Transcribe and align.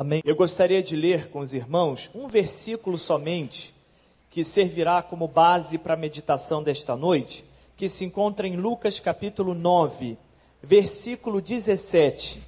Amém. 0.00 0.22
Eu 0.24 0.36
gostaria 0.36 0.80
de 0.80 0.94
ler 0.94 1.28
com 1.28 1.40
os 1.40 1.52
irmãos 1.52 2.08
um 2.14 2.28
versículo 2.28 2.96
somente 2.96 3.74
que 4.30 4.44
servirá 4.44 5.02
como 5.02 5.26
base 5.26 5.76
para 5.76 5.94
a 5.94 5.96
meditação 5.96 6.62
desta 6.62 6.94
noite, 6.94 7.44
que 7.76 7.88
se 7.88 8.04
encontra 8.04 8.46
em 8.46 8.54
Lucas 8.54 9.00
capítulo 9.00 9.54
9, 9.54 10.16
versículo 10.62 11.40
17. 11.40 12.40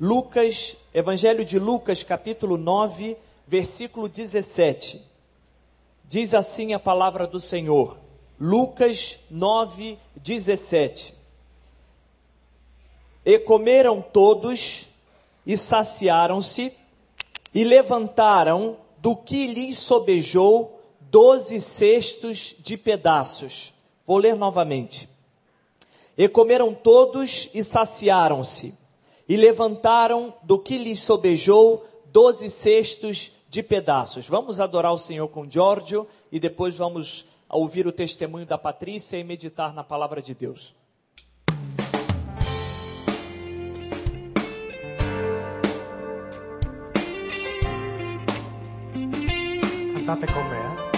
Lucas, 0.00 0.74
Evangelho 0.94 1.44
de 1.44 1.58
Lucas 1.58 2.02
capítulo 2.02 2.56
9, 2.56 3.18
versículo 3.46 4.08
17. 4.08 4.98
Diz 6.06 6.32
assim 6.32 6.72
a 6.72 6.78
palavra 6.78 7.26
do 7.26 7.38
Senhor. 7.38 7.98
Lucas 8.40 9.18
9, 9.30 9.98
17. 10.16 11.14
E 13.26 13.38
comeram 13.40 14.00
todos 14.00 14.90
e 15.46 15.56
saciaram-se, 15.56 16.72
e 17.54 17.64
levantaram 17.64 18.76
do 18.98 19.14
que 19.14 19.46
lhes 19.46 19.78
sobejou 19.78 20.80
doze 21.00 21.60
cestos 21.60 22.54
de 22.58 22.76
pedaços. 22.76 23.74
Vou 24.06 24.16
ler 24.16 24.34
novamente. 24.34 25.08
E 26.16 26.28
comeram 26.28 26.72
todos 26.72 27.50
e 27.52 27.62
saciaram-se, 27.62 28.74
e 29.28 29.36
levantaram 29.36 30.34
do 30.42 30.58
que 30.58 30.78
lhes 30.78 31.00
sobejou 31.00 31.84
doze 32.06 32.48
cestos 32.48 33.32
de 33.48 33.62
pedaços. 33.62 34.26
Vamos 34.26 34.60
adorar 34.60 34.92
o 34.92 34.98
Senhor 34.98 35.28
com 35.28 35.48
Giorgio 35.48 36.06
e 36.30 36.40
depois 36.40 36.76
vamos 36.76 37.26
ouvir 37.48 37.86
o 37.86 37.92
testemunho 37.92 38.46
da 38.46 38.56
Patrícia 38.56 39.18
e 39.18 39.24
meditar 39.24 39.74
na 39.74 39.84
palavra 39.84 40.22
de 40.22 40.34
Deus. 40.34 40.74
Cantate 50.04 50.32
con 50.32 50.48
me, 50.48 50.58
eh? 50.58 50.90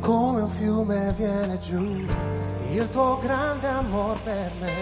Come 0.00 0.40
un 0.40 0.50
fiume 0.50 1.12
viene 1.16 1.58
giù 1.58 2.04
il 2.72 2.88
tuo 2.90 3.18
grande 3.18 3.68
amor 3.68 4.20
per 4.22 4.50
me. 4.60 4.72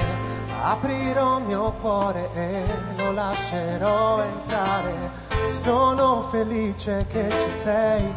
Aprirò 0.62 1.38
il 1.38 1.44
mio 1.44 1.72
cuore 1.82 2.30
e 2.32 2.64
lo 2.96 3.12
lascerò 3.12 4.22
entrare. 4.22 5.26
Sono 5.50 6.22
felice 6.30 7.04
che 7.08 7.28
ci 7.30 7.50
sei, 7.50 8.14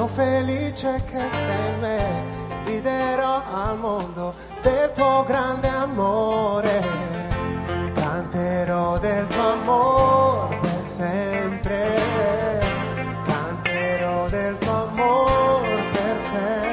sono 0.00 0.06
felice 0.06 1.02
che 1.04 1.28
sei 1.28 1.78
me. 1.80 2.24
Griderò 2.64 3.42
al 3.52 3.78
mondo 3.78 4.32
del 4.62 4.92
tuo 4.94 5.24
grande 5.26 5.68
amore. 5.68 6.80
Canterò 7.92 8.98
del 8.98 9.26
tuo 9.28 9.52
amore 9.52 10.58
per 10.62 10.82
sempre. 10.82 12.00
Canterò 13.24 14.28
del 14.30 14.56
tuo 14.56 14.88
amore 14.88 15.82
per 15.92 16.18
sempre. 16.30 16.69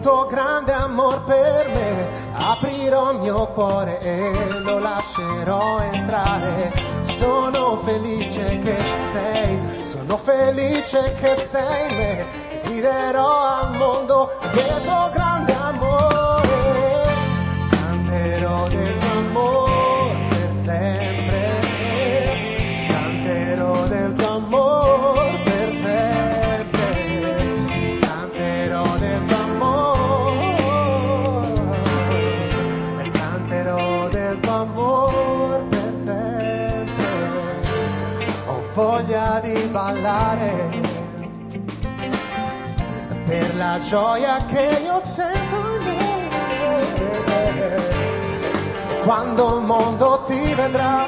Tuo 0.00 0.26
grande 0.26 0.72
amor 0.72 1.22
per 1.24 1.68
me. 1.68 2.08
Aprirò 2.32 3.12
il 3.12 3.18
mio 3.18 3.46
cuore 3.48 4.00
e 4.00 4.60
lo 4.60 4.78
lascerò 4.78 5.80
entrare. 5.80 6.72
Sono 7.18 7.76
felice 7.76 8.58
che 8.58 8.76
sei, 9.12 9.84
sono 9.84 10.16
felice 10.16 11.14
che 11.14 11.36
sei 11.36 11.94
me. 11.94 12.26
Griderò 12.62 13.42
al 13.42 13.76
mondo 13.76 14.30
del 14.52 14.80
tuo 14.82 15.10
grande 15.12 15.52
amore. 15.52 15.57
La 43.58 43.78
gioia 43.80 44.44
che 44.46 44.80
io 44.84 45.00
sento 45.00 45.56
in 45.56 45.82
me. 45.84 46.28
Quando 49.02 49.58
il 49.58 49.64
mondo 49.64 50.22
ti 50.26 50.54
vedrà, 50.54 51.04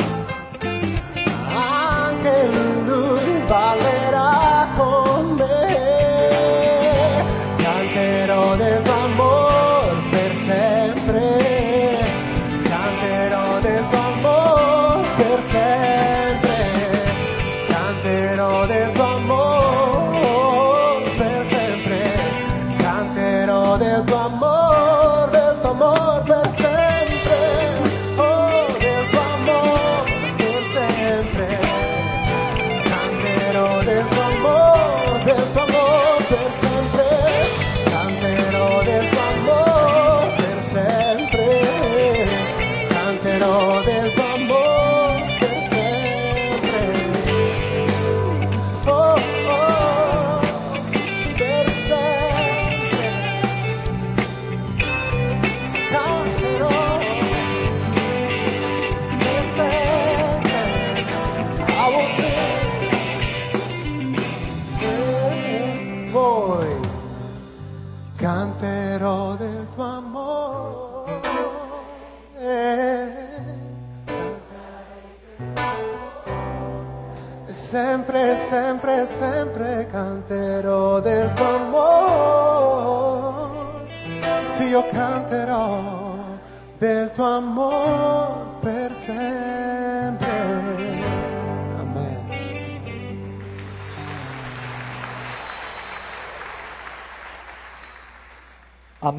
anche 1.47 2.49
lui 2.85 3.43
ballerà 3.47 4.60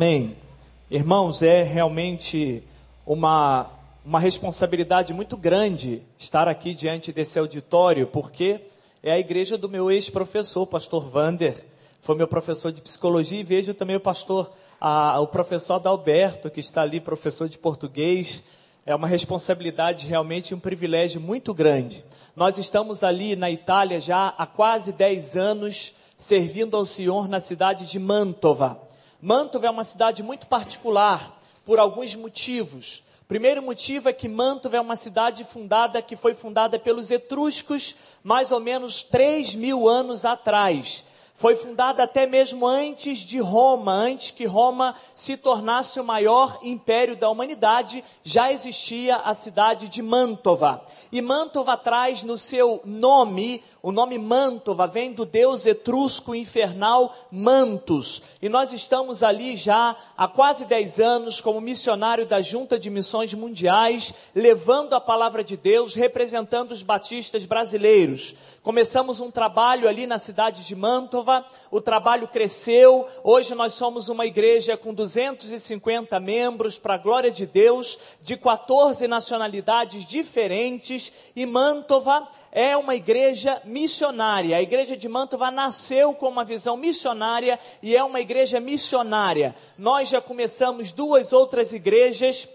Amém. 0.01 0.36
Irmãos, 0.89 1.44
é 1.44 1.62
realmente 1.62 2.63
uma, 3.06 3.69
uma 4.03 4.19
responsabilidade 4.19 5.13
muito 5.13 5.38
grande 5.38 6.01
estar 6.18 6.48
aqui 6.48 6.74
diante 6.74 7.13
desse 7.13 7.38
auditório, 7.38 8.07
porque 8.07 8.62
é 9.03 9.12
a 9.12 9.19
igreja 9.19 9.59
do 9.59 9.69
meu 9.69 9.92
ex-professor, 9.92 10.65
pastor 10.65 11.07
Vander. 11.07 11.68
Foi 12.01 12.15
meu 12.15 12.27
professor 12.27 12.71
de 12.71 12.81
psicologia 12.81 13.42
e 13.42 13.44
vejo 13.44 13.75
também 13.75 13.95
o 13.95 14.00
pastor 14.00 14.51
a- 14.80 15.19
o 15.19 15.27
professor 15.27 15.75
Adalberto, 15.75 16.50
que 16.50 16.59
está 16.62 16.81
ali, 16.81 17.00
professor 17.00 17.47
de 17.47 17.59
português. 17.59 18.44
É 18.88 18.95
uma 18.95 19.07
responsabilidade 19.07 20.07
realmente 20.07 20.56
um 20.56 20.59
privilégio 20.59 21.21
muito 21.21 21.54
grande. 21.54 22.04
Nós 22.36 22.57
estamos 22.57 23.04
ali 23.04 23.36
na 23.36 23.51
Itália 23.51 24.01
já 24.01 24.30
há 24.36 24.47
quase 24.47 24.94
10 24.94 25.38
anos, 25.38 25.94
servindo 26.18 26.75
ao 26.75 26.88
Senhor 26.88 27.30
na 27.30 27.39
cidade 27.39 27.86
de 27.86 28.00
Mantova. 28.00 28.89
Mantova 29.21 29.68
é 29.68 29.69
uma 29.69 29.83
cidade 29.83 30.23
muito 30.23 30.47
particular, 30.47 31.39
por 31.63 31.77
alguns 31.77 32.15
motivos. 32.15 33.03
Primeiro 33.27 33.62
motivo 33.62 34.09
é 34.09 34.13
que 34.13 34.27
Mantova 34.27 34.77
é 34.77 34.81
uma 34.81 34.95
cidade 34.95 35.44
fundada, 35.44 36.01
que 36.01 36.15
foi 36.15 36.33
fundada 36.33 36.79
pelos 36.79 37.12
etruscos 37.12 37.95
mais 38.23 38.51
ou 38.51 38.59
menos 38.59 39.03
3 39.03 39.53
mil 39.53 39.88
anos 39.88 40.25
atrás. 40.25 41.03
Foi 41.35 41.56
fundada 41.56 42.03
até 42.03 42.27
mesmo 42.27 42.68
antes 42.68 43.19
de 43.19 43.39
Roma, 43.39 43.94
antes 43.94 44.31
que 44.31 44.45
Roma 44.45 44.95
se 45.15 45.38
tornasse 45.38 46.00
o 46.00 46.03
maior 46.03 46.59
império 46.62 47.15
da 47.15 47.29
humanidade, 47.29 48.03
já 48.23 48.51
existia 48.51 49.18
a 49.18 49.33
cidade 49.33 49.88
de 49.88 50.01
Mantova. 50.01 50.83
E 51.12 51.21
Mantova 51.21 51.77
traz 51.77 52.21
no 52.21 52.38
seu 52.38 52.81
nome, 52.85 53.63
o 53.83 53.92
nome 53.92 54.19
Mantova 54.19 54.86
vem 54.86 55.12
do 55.12 55.25
deus 55.25 55.66
etrusco 55.66 56.36
infernal 56.36 57.16
Mantus. 57.31 58.22
E 58.42 58.48
nós 58.48 58.72
estamos 58.72 59.24
ali 59.24 59.56
já 59.56 59.95
há 60.16 60.28
quase 60.28 60.66
10 60.66 61.00
anos 61.00 61.42
como 61.42 61.60
missionário 61.60 62.25
da 62.25 62.42
Junta 62.42 62.78
de 62.78 62.89
Missões 62.89 63.33
Mundiais, 63.33 64.13
levando 64.36 64.94
a 64.94 65.01
palavra 65.01 65.44
de 65.44 65.57
Deus, 65.57 65.95
representando 65.95 66.72
os 66.72 66.83
batistas 66.83 67.45
brasileiros. 67.45 68.36
Começamos 68.62 69.19
um 69.19 69.31
trabalho 69.31 69.88
ali 69.88 70.06
na 70.06 70.19
cidade 70.19 70.63
de 70.63 70.75
Mantova, 70.75 71.44
o 71.72 71.81
trabalho 71.81 72.28
cresceu, 72.28 73.07
hoje 73.24 73.56
nós 73.56 73.74
somos 73.74 74.07
uma 74.10 74.28
igreja 74.28 74.78
com 74.78 74.94
250 74.94 76.19
membros, 76.19 76.78
para 76.78 76.94
a 76.94 77.00
glória 77.00 77.31
de 77.31 77.48
Deus, 77.48 77.98
de 78.22 78.38
14 78.38 79.07
nacionalidades 79.07 80.06
diferentes, 80.06 81.12
e 81.36 81.48
Mantova 81.48 82.28
é 82.51 82.75
uma 82.75 82.95
igreja 82.95 83.62
missionária. 83.65 84.57
A 84.57 84.62
igreja 84.62 84.98
de 84.98 85.07
Mantova 85.07 85.50
nasceu 85.50 86.13
com 86.13 86.27
uma 86.27 86.44
visão 86.44 86.75
missionária 86.75 87.59
e 87.81 87.95
é 87.95 88.03
uma 88.03 88.19
igreja 88.19 88.59
missionária. 88.59 89.56
Nós 89.77 90.09
já 90.09 90.21
começamos 90.21 90.92
duas 90.92 91.31
outras 91.31 91.71
igrejas 91.71 92.48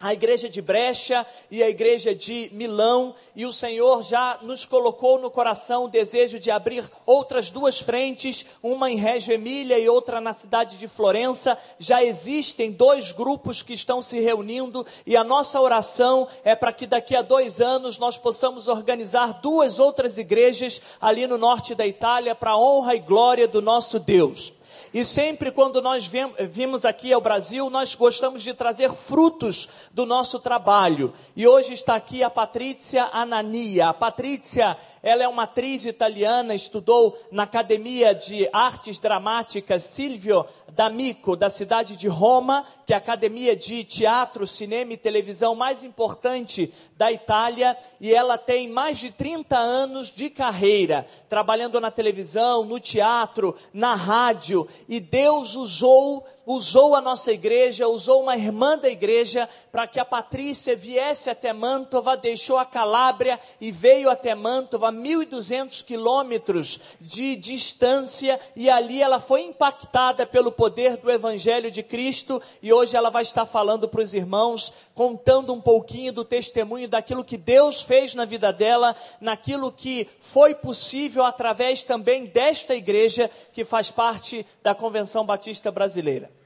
a 0.00 0.14
igreja 0.14 0.48
de 0.48 0.62
Brecha 0.62 1.26
e 1.50 1.62
a 1.62 1.68
igreja 1.68 2.14
de 2.14 2.48
Milão, 2.54 3.14
e 3.36 3.44
o 3.44 3.52
Senhor 3.52 4.02
já 4.02 4.38
nos 4.40 4.64
colocou 4.64 5.18
no 5.18 5.30
coração 5.30 5.84
o 5.84 5.88
desejo 5.88 6.40
de 6.40 6.50
abrir 6.50 6.90
outras 7.04 7.50
duas 7.50 7.78
frentes, 7.78 8.46
uma 8.62 8.90
em 8.90 8.96
Reggio 8.96 9.34
Emília 9.34 9.78
e 9.78 9.90
outra 9.90 10.18
na 10.18 10.32
cidade 10.32 10.78
de 10.78 10.88
Florença. 10.88 11.58
Já 11.78 12.02
existem 12.02 12.70
dois 12.70 13.12
grupos 13.12 13.60
que 13.60 13.74
estão 13.74 14.00
se 14.00 14.18
reunindo, 14.18 14.86
e 15.04 15.18
a 15.18 15.22
nossa 15.22 15.60
oração 15.60 16.26
é 16.42 16.54
para 16.54 16.72
que 16.72 16.86
daqui 16.86 17.14
a 17.14 17.20
dois 17.20 17.60
anos 17.60 17.98
nós 17.98 18.16
possamos 18.16 18.68
organizar 18.68 19.40
duas 19.42 19.78
outras 19.78 20.16
igrejas 20.16 20.80
ali 20.98 21.26
no 21.26 21.36
norte 21.36 21.74
da 21.74 21.86
Itália, 21.86 22.34
para 22.34 22.52
a 22.52 22.58
honra 22.58 22.94
e 22.94 23.00
glória 23.00 23.46
do 23.46 23.60
nosso 23.60 23.98
Deus. 23.98 24.54
E 24.92 25.04
sempre 25.04 25.52
quando 25.52 25.80
nós 25.80 26.04
vim- 26.06 26.32
vimos 26.50 26.84
aqui 26.84 27.12
ao 27.12 27.20
Brasil, 27.20 27.70
nós 27.70 27.94
gostamos 27.94 28.42
de 28.42 28.52
trazer 28.52 28.92
frutos 28.92 29.68
do 29.92 30.04
nosso 30.04 30.40
trabalho. 30.40 31.12
E 31.36 31.46
hoje 31.46 31.74
está 31.74 31.94
aqui 31.94 32.24
a 32.24 32.30
Patrícia 32.30 33.08
Anania. 33.12 33.90
A 33.90 33.94
Patrícia, 33.94 34.76
ela 35.00 35.22
é 35.22 35.28
uma 35.28 35.44
atriz 35.44 35.84
italiana, 35.84 36.56
estudou 36.56 37.16
na 37.30 37.44
Academia 37.44 38.12
de 38.12 38.48
Artes 38.52 38.98
Dramáticas 38.98 39.84
Silvio 39.84 40.44
D'Amico, 40.72 41.36
da 41.36 41.50
cidade 41.50 41.96
de 41.96 42.06
Roma, 42.08 42.64
que 42.86 42.92
é 42.92 42.96
a 42.96 42.98
academia 42.98 43.54
de 43.56 43.82
teatro, 43.84 44.46
cinema 44.46 44.92
e 44.92 44.96
televisão 44.96 45.54
mais 45.54 45.82
importante 45.84 46.72
da 46.96 47.10
Itália, 47.10 47.76
e 48.00 48.12
ela 48.14 48.36
tem 48.38 48.68
mais 48.68 48.98
de 48.98 49.10
30 49.10 49.56
anos 49.56 50.08
de 50.14 50.30
carreira, 50.30 51.06
trabalhando 51.28 51.80
na 51.80 51.90
televisão, 51.90 52.64
no 52.64 52.78
teatro, 52.78 53.56
na 53.72 53.94
rádio, 53.94 54.66
e 54.88 55.00
Deus 55.00 55.54
usou 55.54 56.26
usou 56.50 56.96
a 56.96 57.00
nossa 57.00 57.32
igreja, 57.32 57.86
usou 57.86 58.22
uma 58.22 58.36
irmã 58.36 58.76
da 58.76 58.88
igreja 58.88 59.48
para 59.70 59.86
que 59.86 60.00
a 60.00 60.04
Patrícia 60.04 60.74
viesse 60.74 61.30
até 61.30 61.52
Mantova, 61.52 62.16
deixou 62.16 62.58
a 62.58 62.64
Calábria 62.64 63.38
e 63.60 63.70
veio 63.70 64.10
até 64.10 64.34
Mantova, 64.34 64.90
1.200 64.90 65.84
quilômetros 65.84 66.80
de 67.00 67.36
distância, 67.36 68.40
e 68.56 68.68
ali 68.68 69.00
ela 69.00 69.20
foi 69.20 69.42
impactada 69.42 70.26
pelo 70.26 70.50
poder 70.50 70.96
do 70.96 71.10
Evangelho 71.10 71.70
de 71.70 71.84
Cristo, 71.84 72.42
e 72.60 72.72
hoje 72.72 72.96
ela 72.96 73.10
vai 73.10 73.22
estar 73.22 73.46
falando 73.46 73.88
para 73.88 74.02
os 74.02 74.12
irmãos, 74.12 74.72
contando 74.92 75.52
um 75.52 75.60
pouquinho 75.60 76.12
do 76.12 76.24
testemunho 76.24 76.88
daquilo 76.88 77.24
que 77.24 77.36
Deus 77.36 77.80
fez 77.80 78.12
na 78.14 78.24
vida 78.24 78.52
dela, 78.52 78.96
naquilo 79.20 79.70
que 79.70 80.08
foi 80.18 80.52
possível 80.52 81.24
através 81.24 81.84
também 81.84 82.24
desta 82.24 82.74
igreja 82.74 83.30
que 83.52 83.64
faz 83.64 83.90
parte 83.92 84.44
da 84.62 84.74
Convenção 84.74 85.24
Batista 85.24 85.70
Brasileira. 85.70 86.39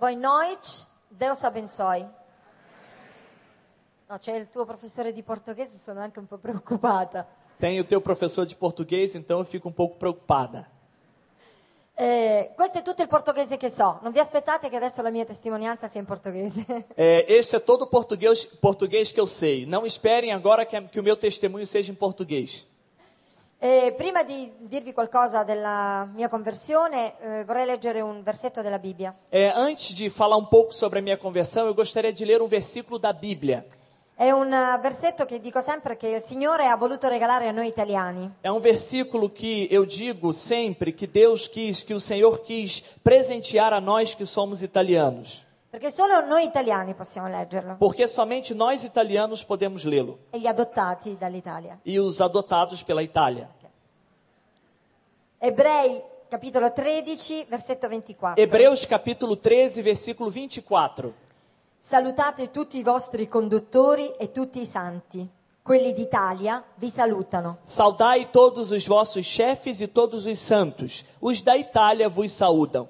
Voi 0.00 0.16
noite, 0.16 0.86
Deus 1.10 1.44
abençoe. 1.44 2.08
No, 4.08 4.16
c'è 4.16 4.34
il 4.34 4.48
tuo 4.48 4.64
professore 4.64 5.12
di 5.12 5.22
portoghese, 5.22 5.78
sono 5.78 6.00
anche 6.00 6.18
un 6.18 6.26
po' 6.26 6.38
preoccupata. 6.38 7.26
Tem 7.58 7.78
o 7.78 7.84
teu 7.84 8.00
professor 8.00 8.46
de 8.46 8.56
português, 8.56 9.14
então 9.14 9.40
eu 9.40 9.44
fico 9.44 9.68
um 9.68 9.72
pouco 9.72 9.96
preocupada. 9.98 10.66
Eh, 11.94 12.52
questo 12.56 12.78
è 12.78 12.82
tutto 12.82 13.02
il 13.02 13.08
portoghese 13.08 13.58
che 13.58 13.68
so. 13.68 13.98
Non 14.00 14.10
vi 14.10 14.20
aspettate 14.20 14.70
che 14.70 14.76
adesso 14.76 15.02
la 15.02 15.10
mia 15.10 15.26
testimonianza 15.26 15.86
sia 15.86 16.00
in 16.00 16.06
portoghese. 16.06 16.64
É, 16.96 17.26
este 17.36 17.56
é 17.56 17.60
todo 17.60 17.82
o 17.82 17.86
português, 17.86 18.46
português 18.46 19.12
que 19.12 19.20
eu 19.20 19.26
sei. 19.26 19.66
Não 19.66 19.84
esperem 19.84 20.32
agora 20.32 20.64
que, 20.64 20.76
a- 20.76 20.82
que 20.82 20.98
o 20.98 21.02
meu 21.02 21.14
testemunho 21.14 21.66
seja 21.66 21.92
em 21.92 21.94
português. 21.94 22.66
Eh, 23.62 23.92
prima 23.94 24.22
di 24.22 24.50
dirvi 24.60 24.94
qualcosa 24.94 25.42
della 25.42 26.08
mia 26.14 26.30
conversione, 26.30 27.12
eh, 27.20 27.44
vorrei 27.44 27.66
leggere 27.66 28.00
un 28.00 28.22
versetto 28.22 28.62
della 28.62 28.78
Bibbia. 28.78 29.14
É, 29.30 29.52
antes 29.54 29.92
de 29.94 30.08
falar 30.08 30.38
um 30.38 30.46
pouco 30.46 30.72
sobre 30.72 30.98
a 30.98 31.02
minha 31.02 31.18
conversão, 31.18 31.66
eu 31.66 31.74
gostaria 31.74 32.10
de 32.10 32.24
ler 32.24 32.40
um 32.40 32.48
versículo 32.48 32.98
da 32.98 33.12
Bíblia. 33.12 33.66
È 34.16 34.30
un 34.30 34.50
eh, 34.50 34.78
versetto 34.80 35.26
che 35.26 35.40
dico 35.40 35.60
sempre 35.60 35.98
che 35.98 36.08
il 36.08 36.22
Signore 36.22 36.68
ha 36.68 36.76
voluto 36.76 37.06
regalare 37.06 37.48
a 37.48 37.52
noi 37.52 37.66
italiani. 37.66 38.30
É 38.42 38.50
um 38.50 38.60
versículo 38.60 39.28
que 39.28 39.68
eu 39.70 39.84
digo 39.84 40.32
sempre 40.32 40.90
que 40.90 41.06
Deus 41.06 41.46
quis, 41.46 41.82
que 41.82 41.92
o 41.92 42.00
Senhor 42.00 42.40
quis 42.40 42.82
presentear 43.02 43.74
a 43.74 43.80
nós 43.80 44.14
que 44.14 44.24
somos 44.24 44.62
italianos. 44.62 45.44
Perché 45.70 45.92
solo 45.92 46.20
noi 46.26 46.44
italiani 46.46 46.94
possiamo 46.94 47.28
leggerlo. 47.28 47.76
Porque 47.76 48.08
somente 48.08 48.54
nós 48.54 48.82
italianos 48.82 49.44
podemos 49.44 49.84
lê-lo. 49.84 50.18
E 50.30 50.40
gli 50.40 50.48
adottati 50.48 51.16
dall'Italia. 51.16 51.78
E 51.84 51.96
os 52.00 52.20
adotados 52.20 52.82
pela 52.82 53.04
Itália. 53.04 53.48
Ebrei 55.38 56.02
capitolo 56.28 56.72
13, 56.72 57.46
versetto 57.48 57.88
24. 57.88 58.42
Hebreus 58.42 58.84
capítulo 58.84 59.36
13, 59.36 59.80
versículo 59.80 60.28
24. 60.28 61.14
Salutate 61.78 62.50
tutti 62.50 62.76
i 62.76 62.82
vostri 62.82 63.28
conduttori 63.28 64.12
e 64.18 64.32
tutti 64.32 64.60
i 64.60 64.66
santi. 64.66 65.28
Quelli 65.62 65.92
d'Italia 65.92 66.64
vi 66.74 66.90
salutano. 66.90 67.58
Saudai 67.62 68.28
todos 68.32 68.72
os 68.72 68.84
vossos 68.86 69.24
chefes 69.24 69.80
e 69.80 69.86
todos 69.86 70.26
os 70.26 70.38
santos. 70.38 71.04
Os 71.20 71.42
da 71.42 71.56
Itália 71.56 72.08
vos 72.08 72.32
saúdam. 72.32 72.88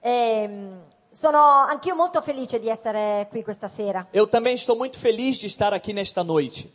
Ehm, 0.00 0.82
sono 1.10 1.38
anch'io 1.38 1.94
molto 1.94 2.20
felice 2.22 2.58
di 2.58 2.68
essere 2.68 3.26
qui 3.30 3.42
questa 3.42 3.68
sera. 3.68 4.06
Eu 4.12 4.26
também 4.26 4.54
estou 4.54 4.76
muito 4.76 4.98
feliz 4.98 5.36
de 5.38 5.46
estar 5.46 5.72
aqui 5.74 5.92
nesta 5.92 6.22
noite. 6.22 6.72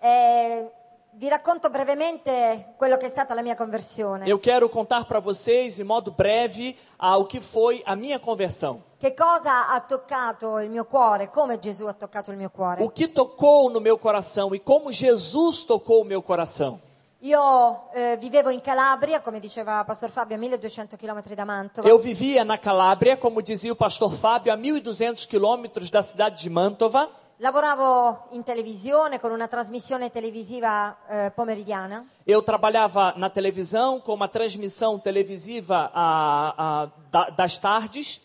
Eh, 0.00 0.70
vi 1.12 1.28
racconto 1.28 1.70
brevemente 1.70 2.74
quello 2.76 2.96
che 2.96 3.06
è 3.06 3.08
stata 3.08 3.34
la 3.34 3.42
mia 3.42 3.56
conversione. 3.56 4.28
Eu 4.28 4.38
quero 4.38 4.68
contar 4.68 5.04
para 5.04 5.20
vocês, 5.20 5.78
em 5.78 5.84
modo 5.84 6.10
breve, 6.12 6.76
ao 6.98 7.26
que 7.26 7.40
foi 7.40 7.82
a 7.86 7.96
minha 7.96 8.18
conversão. 8.18 8.82
Che 9.00 9.14
cosa 9.14 9.68
ha 9.68 9.80
toccato 9.80 10.58
il 10.58 10.70
mio 10.70 10.84
cuore, 10.84 11.28
come 11.28 11.58
Gesù 11.60 11.86
ha 11.86 11.94
toccato 11.94 12.30
il 12.32 12.36
mio 12.36 12.50
cuore. 12.50 12.82
O 12.82 12.90
que 12.90 13.06
tocou 13.08 13.70
no 13.70 13.80
meu 13.80 13.96
coração 13.96 14.54
e 14.54 14.58
como 14.58 14.92
Jesus 14.92 15.64
tocou 15.64 16.02
o 16.02 16.04
meu 16.04 16.20
coração. 16.20 16.80
Io 17.22 17.90
eh, 17.94 18.16
vivevo 18.16 18.48
in 18.50 18.60
Calabria, 18.60 19.20
come 19.20 19.40
diceva 19.40 19.84
Pastor 19.84 20.08
Fabio, 20.08 20.36
a 20.36 20.38
1200 20.38 20.96
km 20.96 21.20
da 21.34 21.44
Mantova. 21.44 21.88
Eu 21.88 21.98
vivia 21.98 22.44
na 22.44 22.56
Calábria, 22.56 23.16
como 23.16 23.42
dizia 23.42 23.72
o 23.72 23.76
pastor 23.76 24.12
Fábio, 24.14 24.52
a 24.52 24.56
1.200 24.56 25.26
quilômetros 25.26 25.90
da 25.90 26.00
cidade 26.02 26.40
de 26.40 26.48
Mantova. 26.48 27.10
Lavoravo 27.40 28.28
in 28.32 28.42
televisione 28.44 29.18
con 29.20 29.32
una 29.32 29.46
trasmissione 29.48 30.10
televisiva 30.10 30.96
eh, 31.08 31.30
pomeridiana 31.30 32.04
Eu 32.26 32.42
trabalhava 32.42 33.14
na 33.16 33.28
televisão 33.30 34.00
com 34.00 34.12
uma 34.14 34.26
transmissão 34.28 34.98
televisiva 34.98 35.90
a- 35.94 36.54
a- 36.56 36.88
da- 37.10 37.30
das 37.30 37.58
tardes. 37.58 38.20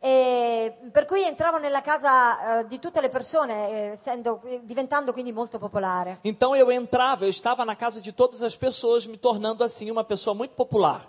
E 0.00 0.76
per 0.92 1.06
cui 1.06 1.24
entravo 1.24 1.58
nella 1.58 1.80
casa 1.80 2.60
eh, 2.60 2.66
di 2.68 2.78
tutte 2.78 3.00
le 3.00 3.08
persone, 3.08 3.92
eh, 3.92 4.60
diventando 4.62 5.12
quindi 5.12 5.32
molto 5.32 5.58
popolare. 5.58 6.18
Então 6.22 6.54
eu 6.54 6.70
entrava, 6.70 7.24
eu 7.24 7.30
estava 7.30 7.64
na 7.64 7.74
casa 7.74 8.00
de 8.00 8.12
todas 8.12 8.42
as 8.42 8.56
pessoas, 8.56 9.06
me 9.06 9.16
tornando 9.16 9.64
assim 9.64 9.90
uma 9.90 10.04
pessoa 10.04 10.34
muito 10.34 10.54
popular. 10.54 11.00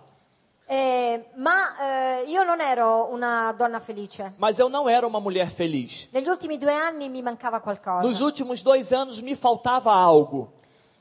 Eh, 0.71 1.25
ma 1.35 1.75
eh, 1.79 2.23
io 2.27 2.43
non 2.43 2.59
ero 2.61 3.07
una 3.11 3.51
donna 3.53 3.79
felice. 3.79 4.33
Mas 4.37 4.59
eu 4.59 4.69
não 4.69 4.87
era 4.87 5.05
uma 5.07 5.19
mulher 5.19 5.49
feliz. 5.49 6.07
Negli 6.11 6.27
ultimi 6.29 6.57
due 6.57 6.73
anni 6.73 7.09
mi 7.09 7.21
mancava 7.21 7.59
qualcosa, 7.59 8.07
Nos 8.07 8.21
últimos 8.21 8.61
dois 8.61 8.91
anos 8.91 9.19
me 9.21 9.35
faltava 9.35 9.91
algo, 9.91 10.51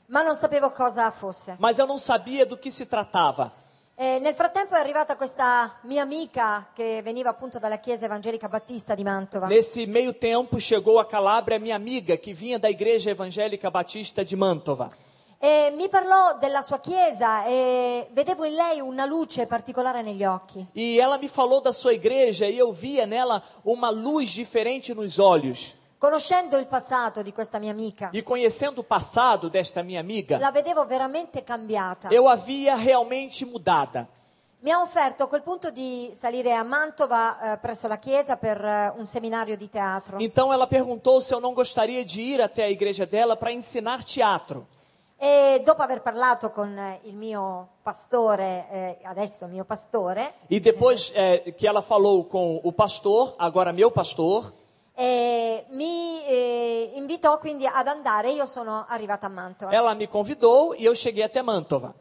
ma 0.06 0.22
non 0.22 0.36
sapevo 0.36 0.70
cosa 0.70 1.10
fosse. 1.10 1.54
mas 1.58 1.78
eu 1.78 1.86
não 1.86 1.98
sabia 1.98 2.44
do 2.46 2.56
que 2.56 2.70
se 2.70 2.86
tratava. 2.86 3.50
Eh, 4.00 4.20
nel 4.20 4.34
frattempo 4.34 4.76
è 4.76 4.78
arrivata 4.78 5.16
questa 5.16 5.74
mia 5.80 6.02
amica 6.02 6.68
che 6.72 7.02
veniva 7.02 7.30
appunto 7.30 7.58
dalla 7.58 7.80
chiesa 7.80 8.04
evangelica 8.04 8.48
battista 8.48 8.94
di 8.94 9.02
Mantova. 9.02 9.48
Nesse 9.48 9.86
meio 9.86 10.14
tempo 10.14 10.56
chegou 10.58 11.00
a 11.00 11.04
Calabria 11.04 11.58
minha 11.58 11.74
amiga 11.74 12.16
que 12.16 12.32
vinha 12.32 12.60
da 12.60 12.68
Igreja 12.68 13.10
Evangélica 13.10 13.72
Batista 13.72 14.22
de 14.22 14.36
Mantova. 14.36 14.88
E 15.40 15.72
mi 15.74 15.88
parlò 15.88 16.38
della 16.38 16.62
sua 16.62 16.78
chiesa 16.78 17.44
e 17.44 18.06
vedevo 18.12 18.44
in 18.44 18.54
lei 18.54 18.78
una 18.78 19.04
luce 19.04 19.48
particolare 19.48 20.00
negli 20.02 20.24
occhi. 20.24 20.64
E 20.74 20.96
ela 20.96 21.18
me 21.18 21.26
falou 21.26 21.60
da 21.60 21.72
sua 21.72 21.92
igreja 21.92 22.46
e 22.46 22.56
eu 22.56 22.72
via 22.72 23.04
nela 23.04 23.42
uma 23.64 23.90
luz 23.90 24.30
diferente 24.30 24.94
nos 24.94 25.18
olhos. 25.18 25.74
Conoscendo 25.98 26.56
il 26.58 26.66
passato 26.66 27.22
di 27.22 27.32
questa 27.32 27.58
mia 27.58 27.72
amica, 27.72 28.10
E 28.12 28.22
conhecendo 28.22 28.82
o 28.82 28.84
passado 28.84 29.48
desta 29.48 29.82
minha 29.82 29.98
amiga, 29.98 30.38
la 30.38 30.52
vedevo 30.52 30.86
veramente 30.86 31.42
cambiata. 31.42 32.08
eu 32.10 32.28
a 32.28 32.36
via 32.36 32.76
realmente 32.76 33.44
mudada. 33.44 34.06
Mi 34.60 34.70
ha 34.70 34.80
offerto 34.80 35.24
a 35.24 35.28
quel 35.28 35.42
punto 35.42 35.70
di 35.72 36.10
salire 36.14 36.52
a 36.52 36.62
Mantova 36.62 37.52
eh, 37.54 37.58
presso 37.58 37.88
la 37.88 37.98
chiesa 37.98 38.36
per 38.36 38.64
eh, 38.64 38.92
un 38.96 39.06
seminario 39.06 39.56
di 39.56 39.68
teatro. 39.68 40.18
Então 40.20 40.52
ela 40.52 40.68
perguntou 40.68 41.20
se 41.20 41.34
eu 41.34 41.40
não 41.40 41.52
gostaria 41.52 42.04
de 42.04 42.20
ir 42.20 42.40
até 42.40 42.64
a 42.64 42.70
igreja 42.70 43.04
dela 43.04 43.36
para 43.36 43.52
ensinar 43.52 44.04
teatro. 44.04 44.66
E 45.20 45.62
dopo 45.64 45.82
aver 45.82 46.00
parlato 46.00 46.50
con 46.50 46.78
eh, 46.78 47.00
il 47.04 47.16
mio 47.16 47.68
pastore, 47.82 48.66
eh, 48.70 48.98
adesso 49.02 49.48
mio 49.48 49.64
pastore, 49.64 50.32
E 50.48 50.60
depois 50.60 51.10
é, 51.12 51.50
que 51.52 51.66
ela 51.66 51.82
falou 51.82 52.22
com 52.24 52.60
o 52.62 52.72
pastor, 52.72 53.34
agora 53.36 53.72
meu 53.72 53.90
pastor, 53.90 54.52
eh, 55.00 55.64
mi 55.70 56.24
eh, 56.26 56.90
invitò 56.96 57.38
quindi 57.38 57.64
ad 57.66 57.86
andare. 57.86 58.32
Io 58.32 58.46
sono 58.46 58.84
arrivata 58.88 59.26
a 59.26 59.28
Mantova. 59.28 59.72
ela 59.72 59.94
me 59.94 60.08
convidou 60.08 60.74
e 60.74 60.82
eu 60.86 60.92
cheguei 60.92 61.22
até 61.22 61.40
Mantova. 61.40 61.94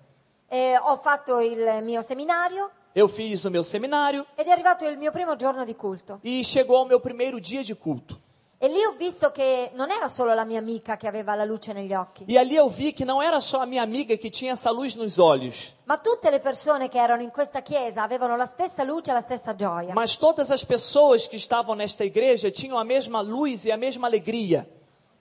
Eh, 0.49 0.75
ho 0.79 0.95
fatto 0.95 1.39
il 1.39 1.83
mio 1.83 2.01
seminario 2.01 2.71
Eu 2.95 3.07
fiz 3.07 3.43
o 3.43 3.51
meu 3.51 3.63
seminário 3.63 4.25
ed 4.33 4.47
è 4.47 4.49
arrivato 4.49 4.83
il 4.85 4.97
mio 4.97 5.11
primo 5.11 5.35
giorno 5.35 5.63
di 5.63 5.75
culto. 5.75 6.19
e 6.23 6.41
chegou 6.43 6.81
o 6.81 6.85
meu 6.85 6.99
primeiro 6.99 7.39
dia 7.39 7.63
de 7.63 7.75
culto. 7.75 8.19
E 8.59 8.67
lì 8.69 8.83
ho 8.83 8.93
visto 8.97 9.29
che 9.31 9.69
non 9.75 9.91
era 9.91 10.07
solo 10.09 10.33
la 10.33 10.43
mia 10.43 10.57
amica 10.57 10.97
che 10.97 11.07
aveva 11.07 11.35
la 11.35 11.45
luce 11.45 11.73
negli 11.73 11.93
occhi, 11.93 12.25
E 12.27 12.39
ali 12.39 12.55
eu 12.55 12.67
vi 12.69 12.91
que 12.91 13.05
não 13.05 13.21
era 13.21 13.39
só 13.39 13.61
a 13.61 13.67
minha 13.67 13.83
amiga 13.83 14.17
que 14.17 14.31
tinha 14.31 14.53
essa 14.53 14.71
luz 14.71 14.95
nos 14.95 15.19
olhos, 15.19 15.75
ma 15.85 15.99
tutte 15.99 16.31
le 16.31 16.39
persone 16.39 16.89
che 16.89 16.97
erano 16.97 17.21
in 17.21 17.29
questa 17.29 17.61
chiesa 17.61 18.01
avevano 18.01 18.35
la 18.35 18.47
stessa 18.47 18.83
luce 18.83 19.11
e 19.11 19.13
la 19.13 19.21
stessa 19.21 19.53
gioia. 19.53 19.93
mas 19.93 20.15
todas 20.17 20.49
as 20.49 20.63
pessoas 20.63 21.27
que 21.27 21.35
estavam 21.35 21.75
nesta 21.75 22.03
igreja 22.03 22.49
tinham 22.49 22.79
a 22.79 22.83
mesma 22.83 23.21
luz 23.21 23.63
e 23.65 23.71
a 23.71 23.77
mesma 23.77 24.07
alegria. 24.07 24.67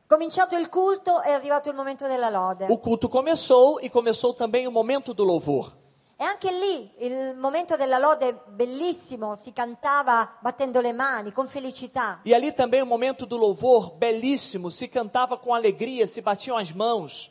Cominciato 0.09 0.57
il 0.57 0.71
culto 0.71 1.21
è 1.21 1.33
arrivato 1.33 1.69
il 1.69 1.75
momento 1.75 2.07
della 2.07 2.31
lode. 2.31 2.67
O 2.71 2.79
culto 2.79 3.07
começou 3.07 3.79
e 3.83 3.91
começou 3.91 4.33
também 4.33 4.67
o 4.67 4.73
momento 4.73 5.13
do 5.13 5.25
louvor. 5.25 5.77
E 6.19 6.25
anche 6.25 6.51
lì 6.51 6.91
il 7.01 7.35
momento 7.37 7.77
della 7.77 7.99
lode 7.99 8.41
bellissimo, 8.49 9.35
si 9.35 9.53
cantava 9.53 10.39
battendo 10.41 10.81
le 10.81 10.95
mani, 10.95 11.31
con 11.31 11.47
felicità. 11.47 12.21
E 12.25 12.33
ali 12.33 12.53
também 12.55 12.81
o 12.81 12.87
momento 12.87 13.27
do 13.27 13.37
louvor, 13.37 13.93
belíssimo, 13.97 14.71
se 14.71 14.89
cantava 14.89 15.37
com 15.37 15.53
alegria, 15.53 16.07
se 16.07 16.23
batiam 16.23 16.57
as 16.57 16.73
mãos. 16.73 17.31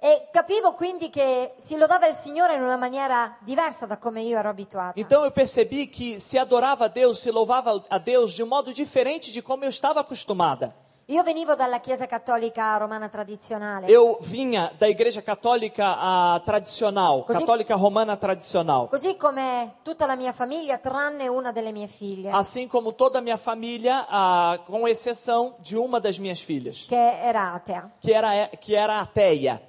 E 0.00 0.28
capivo 0.32 0.72
quindi 0.72 1.10
che 1.10 1.52
si 1.58 1.76
lodava 1.76 2.06
il 2.08 2.14
Signore 2.14 2.56
in 2.56 2.62
una 2.62 2.78
maniera 2.78 3.36
diversa 3.42 3.84
da 3.84 3.98
come 3.98 4.22
io 4.22 4.38
ero 4.38 4.48
abituata. 4.48 4.98
Então 4.98 5.24
eu 5.24 5.30
percebi 5.30 5.86
que 5.86 6.18
se 6.18 6.38
adorava 6.38 6.86
a 6.86 6.88
Deus, 6.88 7.20
se 7.20 7.30
louvava 7.30 7.84
a 7.88 7.98
Deus 7.98 8.32
de 8.32 8.42
um 8.42 8.46
modo 8.46 8.72
diferente 8.72 9.30
de 9.30 9.42
como 9.42 9.64
eu 9.64 9.68
estava 9.68 10.00
acostumada. 10.00 10.74
Io 11.06 11.22
venivo 11.24 11.56
dalla 11.56 11.80
Chiesa 11.80 12.06
Cattolica 12.06 12.76
Romana 12.76 13.08
tradizionale. 13.08 13.90
Eu 13.90 14.18
vinha 14.20 14.72
da 14.78 14.88
igreja 14.88 15.20
católica 15.20 15.96
ah, 15.98 16.40
tradicional, 16.44 17.24
Così- 17.24 17.40
católica 17.40 17.74
romana 17.74 18.16
tradicional. 18.16 18.88
Così 18.88 19.16
come 19.16 19.74
tutta 19.82 20.06
la 20.06 20.14
mia 20.14 20.32
famiglia, 20.32 20.78
tranne 20.78 21.26
una 21.26 21.50
delle 21.50 21.72
mie 21.72 21.88
figlie, 21.88 22.30
Assim 22.30 22.68
como 22.68 22.92
toda 22.92 23.18
a 23.18 23.20
minha 23.20 23.36
família, 23.36 24.06
ah, 24.08 24.60
com 24.64 24.86
exceção 24.86 25.56
de 25.58 25.76
uma 25.76 25.98
das 26.00 26.18
minhas 26.18 26.40
filhas, 26.40 26.86
che 26.88 26.94
era 26.94 27.52
atea. 27.52 27.90
que 28.00 28.12
era, 28.12 28.48
que 28.56 28.74
era 28.76 29.00
ateia. 29.00 29.60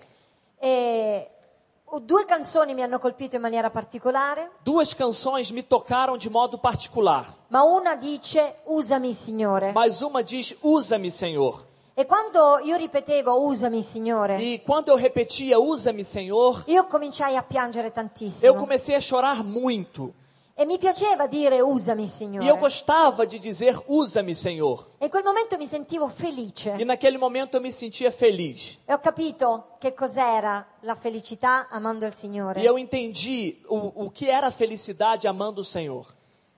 E 0.62 1.28
due 2.00 2.26
canzoni 2.26 2.74
mi 2.74 2.82
hanno 2.82 3.00
colpito 3.00 3.36
in 3.36 3.42
maniera 3.42 3.70
particolare, 3.70 4.52
Duas 4.64 4.94
canções 4.94 5.52
me 5.52 5.62
tocaram 5.64 6.18
de 6.18 6.30
modo 6.30 6.58
particular, 6.58 7.26
ma 7.50 7.64
una 7.64 7.96
dice 7.96 8.56
Usami 8.66 9.14
Signore. 9.14 9.72
mas 9.74 10.02
uma 10.02 10.22
diz: 10.24 10.56
Usa-me, 10.62 11.12
Senhor. 11.12 11.66
E 11.96 12.06
quando 12.06 12.60
io 12.64 12.76
ripetevo 12.76 13.32
Usami 13.48 13.84
Signore, 13.84 14.38
E 14.42 14.60
quando 14.66 14.90
eu 14.90 14.96
repetia: 14.96 15.60
Usa-me, 15.60 16.04
Senhor, 16.04 16.64
io 16.68 16.86
cominciai 16.86 17.36
a 17.36 17.44
piangere 17.44 17.88
eu 17.88 17.94
tantissimo. 17.94 18.56
comecei 18.56 18.96
a 18.96 19.00
chorar 19.02 19.44
muito. 19.44 20.12
E 20.56 20.66
mi 20.66 20.78
piaceva 20.78 21.26
dire 21.26 21.62
Usami 21.62 22.04
E 22.04 22.06
eu 22.06 22.10
Signore. 22.12 22.60
gostava 22.60 23.26
de 23.26 23.40
dizer: 23.40 23.76
Usa-me, 23.88 24.36
Senhor. 24.36 24.88
E 25.00 25.06
in 25.06 25.10
quel 25.10 25.24
momento 25.24 25.58
mi 25.58 25.66
sentivo 25.66 26.08
felice. 26.08 26.76
E 26.78 26.86
naquele 26.86 27.18
momento 27.18 27.58
eu 27.58 27.62
me 27.62 27.72
sentia 27.72 28.12
feliz. 28.12 28.78
E 28.88 28.94
ho 28.94 29.00
capito 29.00 29.76
che 29.80 29.96
cos'era 29.96 30.64
la 30.82 30.96
felicità 30.96 31.68
amando 31.70 32.06
il 32.06 32.14
Signore. 32.14 32.62
E 32.62 32.66
eu 32.66 32.78
entendi 32.78 33.64
o, 33.68 34.06
o 34.06 34.12
que 34.12 34.30
era 34.30 34.48
a 34.48 34.52
felicidade 34.52 35.28
amando 35.28 35.62
o 35.62 35.64
Senhor. 35.64 36.06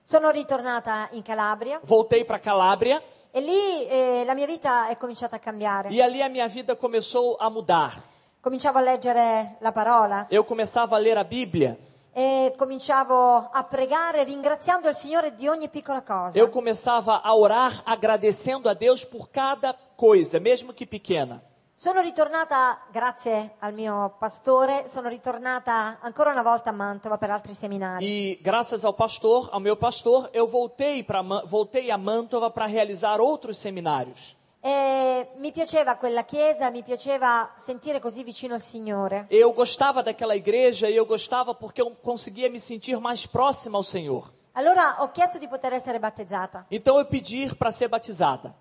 Sono 0.04 0.30
ritornata 0.30 1.08
in 1.12 1.22
Calabria 1.22 1.80
Voltei 1.82 2.24
para 2.24 2.38
Calábria 2.38 3.02
e 3.32 3.40
lì 3.40 3.86
eh, 3.88 4.24
la 4.24 4.34
mia 4.34 4.46
vita 4.46 4.88
è 4.88 4.96
cominciata 4.98 5.36
a 5.36 5.38
cambiare. 5.40 5.88
e 5.88 6.00
ali 6.02 6.20
a 6.22 6.28
minha 6.28 6.46
vida 6.48 6.76
começou 6.76 7.36
a 7.40 7.48
mudar. 7.48 7.94
Cominciavo 8.40 8.76
a 8.78 8.82
leggere 8.82 9.56
la 9.60 9.72
parola 9.72 10.26
Eu 10.30 10.44
começava 10.44 10.94
a 10.96 10.98
ler 10.98 11.16
a 11.16 11.24
Bíblia. 11.24 11.76
E 12.18 12.54
cominciavo 12.56 13.50
a 13.52 13.62
pregare 13.62 14.24
ringraziando 14.24 14.88
il 14.88 14.94
Signore 14.94 15.34
di 15.34 15.48
ogni 15.48 15.68
piccola 15.68 16.00
cosa. 16.00 16.38
Eu 16.38 16.48
começava 16.48 17.20
a 17.22 17.34
orar 17.34 17.82
agradecendo 17.84 18.70
a 18.70 18.72
Deus 18.72 19.04
por 19.04 19.28
cada 19.28 19.74
coisa, 19.96 20.40
mesmo 20.40 20.72
que 20.72 20.86
pequena. 20.86 21.42
Sono 21.78 22.00
ritornata, 22.00 22.78
grazie 22.90 23.56
al 23.58 23.74
mio 23.74 24.16
pastore, 24.18 24.88
sono 24.88 25.10
ritornata 25.10 25.98
ancora 26.00 26.30
una 26.30 26.42
volta 26.42 26.70
a 26.70 26.72
Mantova 26.72 27.18
per 27.18 27.30
altri 27.30 27.52
seminari. 27.52 28.02
E 28.02 28.38
graças 28.40 28.82
ao 28.86 28.94
pastor, 28.94 29.50
ao 29.52 29.60
meu 29.60 29.76
pastor, 29.76 30.30
eu 30.32 30.46
voltei 30.48 31.04
para 31.04 31.20
voltei 31.44 31.90
a 31.90 31.98
Mantova 31.98 32.50
para 32.50 32.64
realizar 32.64 33.20
outros 33.20 33.58
seminários. 33.58 34.35
E 34.68 35.28
mi 35.36 35.52
piaceva 35.52 35.94
quella 35.94 36.24
chiesa, 36.24 36.70
mi 36.72 36.82
piaceva 36.82 37.52
sentire 37.56 38.00
così 38.00 38.24
vicino 38.24 38.54
al 38.54 38.60
Signore. 38.60 39.26
Eu 39.30 39.52
gostava 39.52 40.02
daquela 40.02 40.34
igreja 40.34 40.88
e 40.88 40.96
eu 40.96 41.06
gostava 41.06 41.54
porque 41.54 41.80
eu 41.80 41.94
conseguia 42.02 42.50
me 42.50 42.58
sentir 42.58 42.98
mais 42.98 43.26
próxima 43.26 43.76
ao 43.78 43.84
Senhor. 43.84 44.32
Allora 44.54 44.96
ho 45.04 45.12
chiesto 45.12 45.38
di 45.38 45.46
poter 45.46 45.72
essere 45.72 46.00
battezzata. 46.00 46.66
Então 46.68 46.98
eu 46.98 47.06
pedi 47.06 47.54
para 47.54 47.70
ser 47.70 47.86
batizada. 47.86 48.52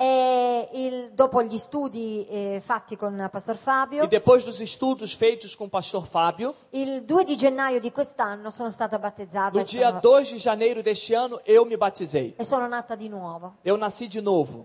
E 0.00 0.68
il- 0.72 1.10
dopo 1.12 1.42
gli 1.42 1.58
studi 1.58 2.26
eh, 2.30 2.62
fatti 2.64 2.96
con 2.96 3.28
Pastor 3.30 3.56
Fabio, 3.58 4.04
E 4.04 4.08
depois 4.08 4.44
dos 4.44 4.58
estudos 4.58 5.12
feitos 5.12 5.54
com 5.54 5.64
o 5.66 5.68
pastor 5.68 6.06
Fábio, 6.06 6.54
il 6.70 7.02
2 7.04 7.24
di 7.26 7.36
gennaio 7.36 7.78
di 7.78 7.92
quest'anno 7.92 8.50
sono 8.50 8.70
stata 8.70 8.98
battezzata 8.98 9.50
no 9.58 9.60
e 9.60 9.64
dia 9.64 9.88
sono, 9.88 10.00
2 10.00 10.22
de 10.24 10.38
janeiro 10.38 10.80
deste 10.82 11.12
ano, 11.14 11.42
eu 11.44 11.66
me 11.66 11.76
batizei. 11.76 12.34
e 12.38 12.42
sono 12.42 12.66
nata 12.66 12.94
di 12.96 13.08
nuovo. 13.10 13.56
Eu 13.62 13.76
nasci 13.76 14.08
de 14.08 14.22
novo. 14.22 14.64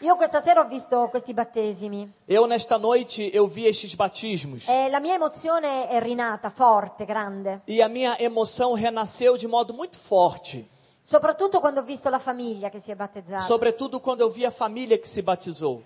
Io 0.00 0.14
questa 0.14 0.40
sera 0.40 0.60
ho 0.60 0.64
visto 0.68 1.08
questi 1.08 1.34
battesimi 1.34 2.08
Eu, 2.26 2.46
nesta 2.46 2.78
noite, 2.78 3.30
eu 3.34 3.48
vi 3.48 3.66
estes 3.66 3.94
batismos. 3.96 4.66
e 4.68 4.88
la 4.90 5.00
mia 5.00 5.14
emozione 5.14 5.88
è 5.88 6.00
rinata, 6.00 6.50
forte, 6.50 7.04
grande, 7.04 7.62
E 7.66 7.82
a 7.82 7.88
minha 7.88 8.16
emoção 8.20 8.74
renasceu 8.74 9.36
de 9.36 9.48
modo 9.48 9.74
muito 9.74 9.98
forte. 9.98 10.64
soprattutto 11.02 11.58
quando 11.58 11.80
ho 11.80 11.82
visto 11.82 12.08
la 12.10 12.20
famiglia 12.20 12.68
che 12.70 12.78
si 12.80 12.92
è 12.92 12.94
battezzata. 12.94 13.42
Sobretudo 13.42 13.98
quando 13.98 14.20
eu 14.22 14.30
vi 14.30 14.44
a 14.44 14.50
família 14.52 14.96
que 14.98 15.08
se 15.08 15.20
batizou. 15.20 15.82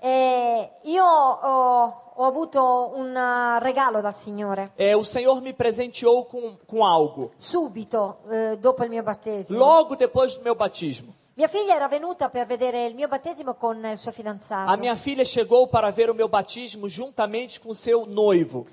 E 0.00 0.70
io 0.84 1.04
ho, 1.04 2.12
ho 2.14 2.24
avuto 2.24 2.92
un 2.94 3.12
eh, 3.16 3.58
regalo 3.58 4.00
dal 4.00 4.14
Signore 4.14 4.70
É, 4.76 4.94
o 4.94 5.02
Senhor 5.02 5.40
me 5.42 5.52
presenteou 5.52 6.24
com, 6.26 6.56
com 6.64 6.84
algo. 6.84 7.32
subito 7.36 8.18
eh, 8.30 8.56
dopo 8.58 8.84
il 8.84 8.90
mio 8.90 9.02
battesimo. 9.02 9.58
Logo 9.58 9.96
depois 9.96 10.36
do 10.36 10.44
meu 10.44 10.54
batismo. 10.54 11.12
Mia 11.38 11.46
figlia 11.46 11.76
era 11.76 11.86
venuta 11.86 12.28
per 12.28 12.48
vedere 12.48 12.84
il 12.86 12.96
mio 12.96 13.06
battesimo 13.06 13.54
con 13.54 13.84
il 13.84 13.96
suo 13.96 14.10
fidanzato. 14.10 14.72
A 14.72 14.76
minha 14.76 14.96
filha 14.96 15.24
chegou 15.24 15.68
para 15.68 15.88
ver 15.92 16.10
o 16.10 16.14
meu 16.14 16.26
batismo 16.26 16.88
juntamente 16.88 17.60
com 17.60 17.72
seu 17.72 18.06
noivo. 18.06 18.66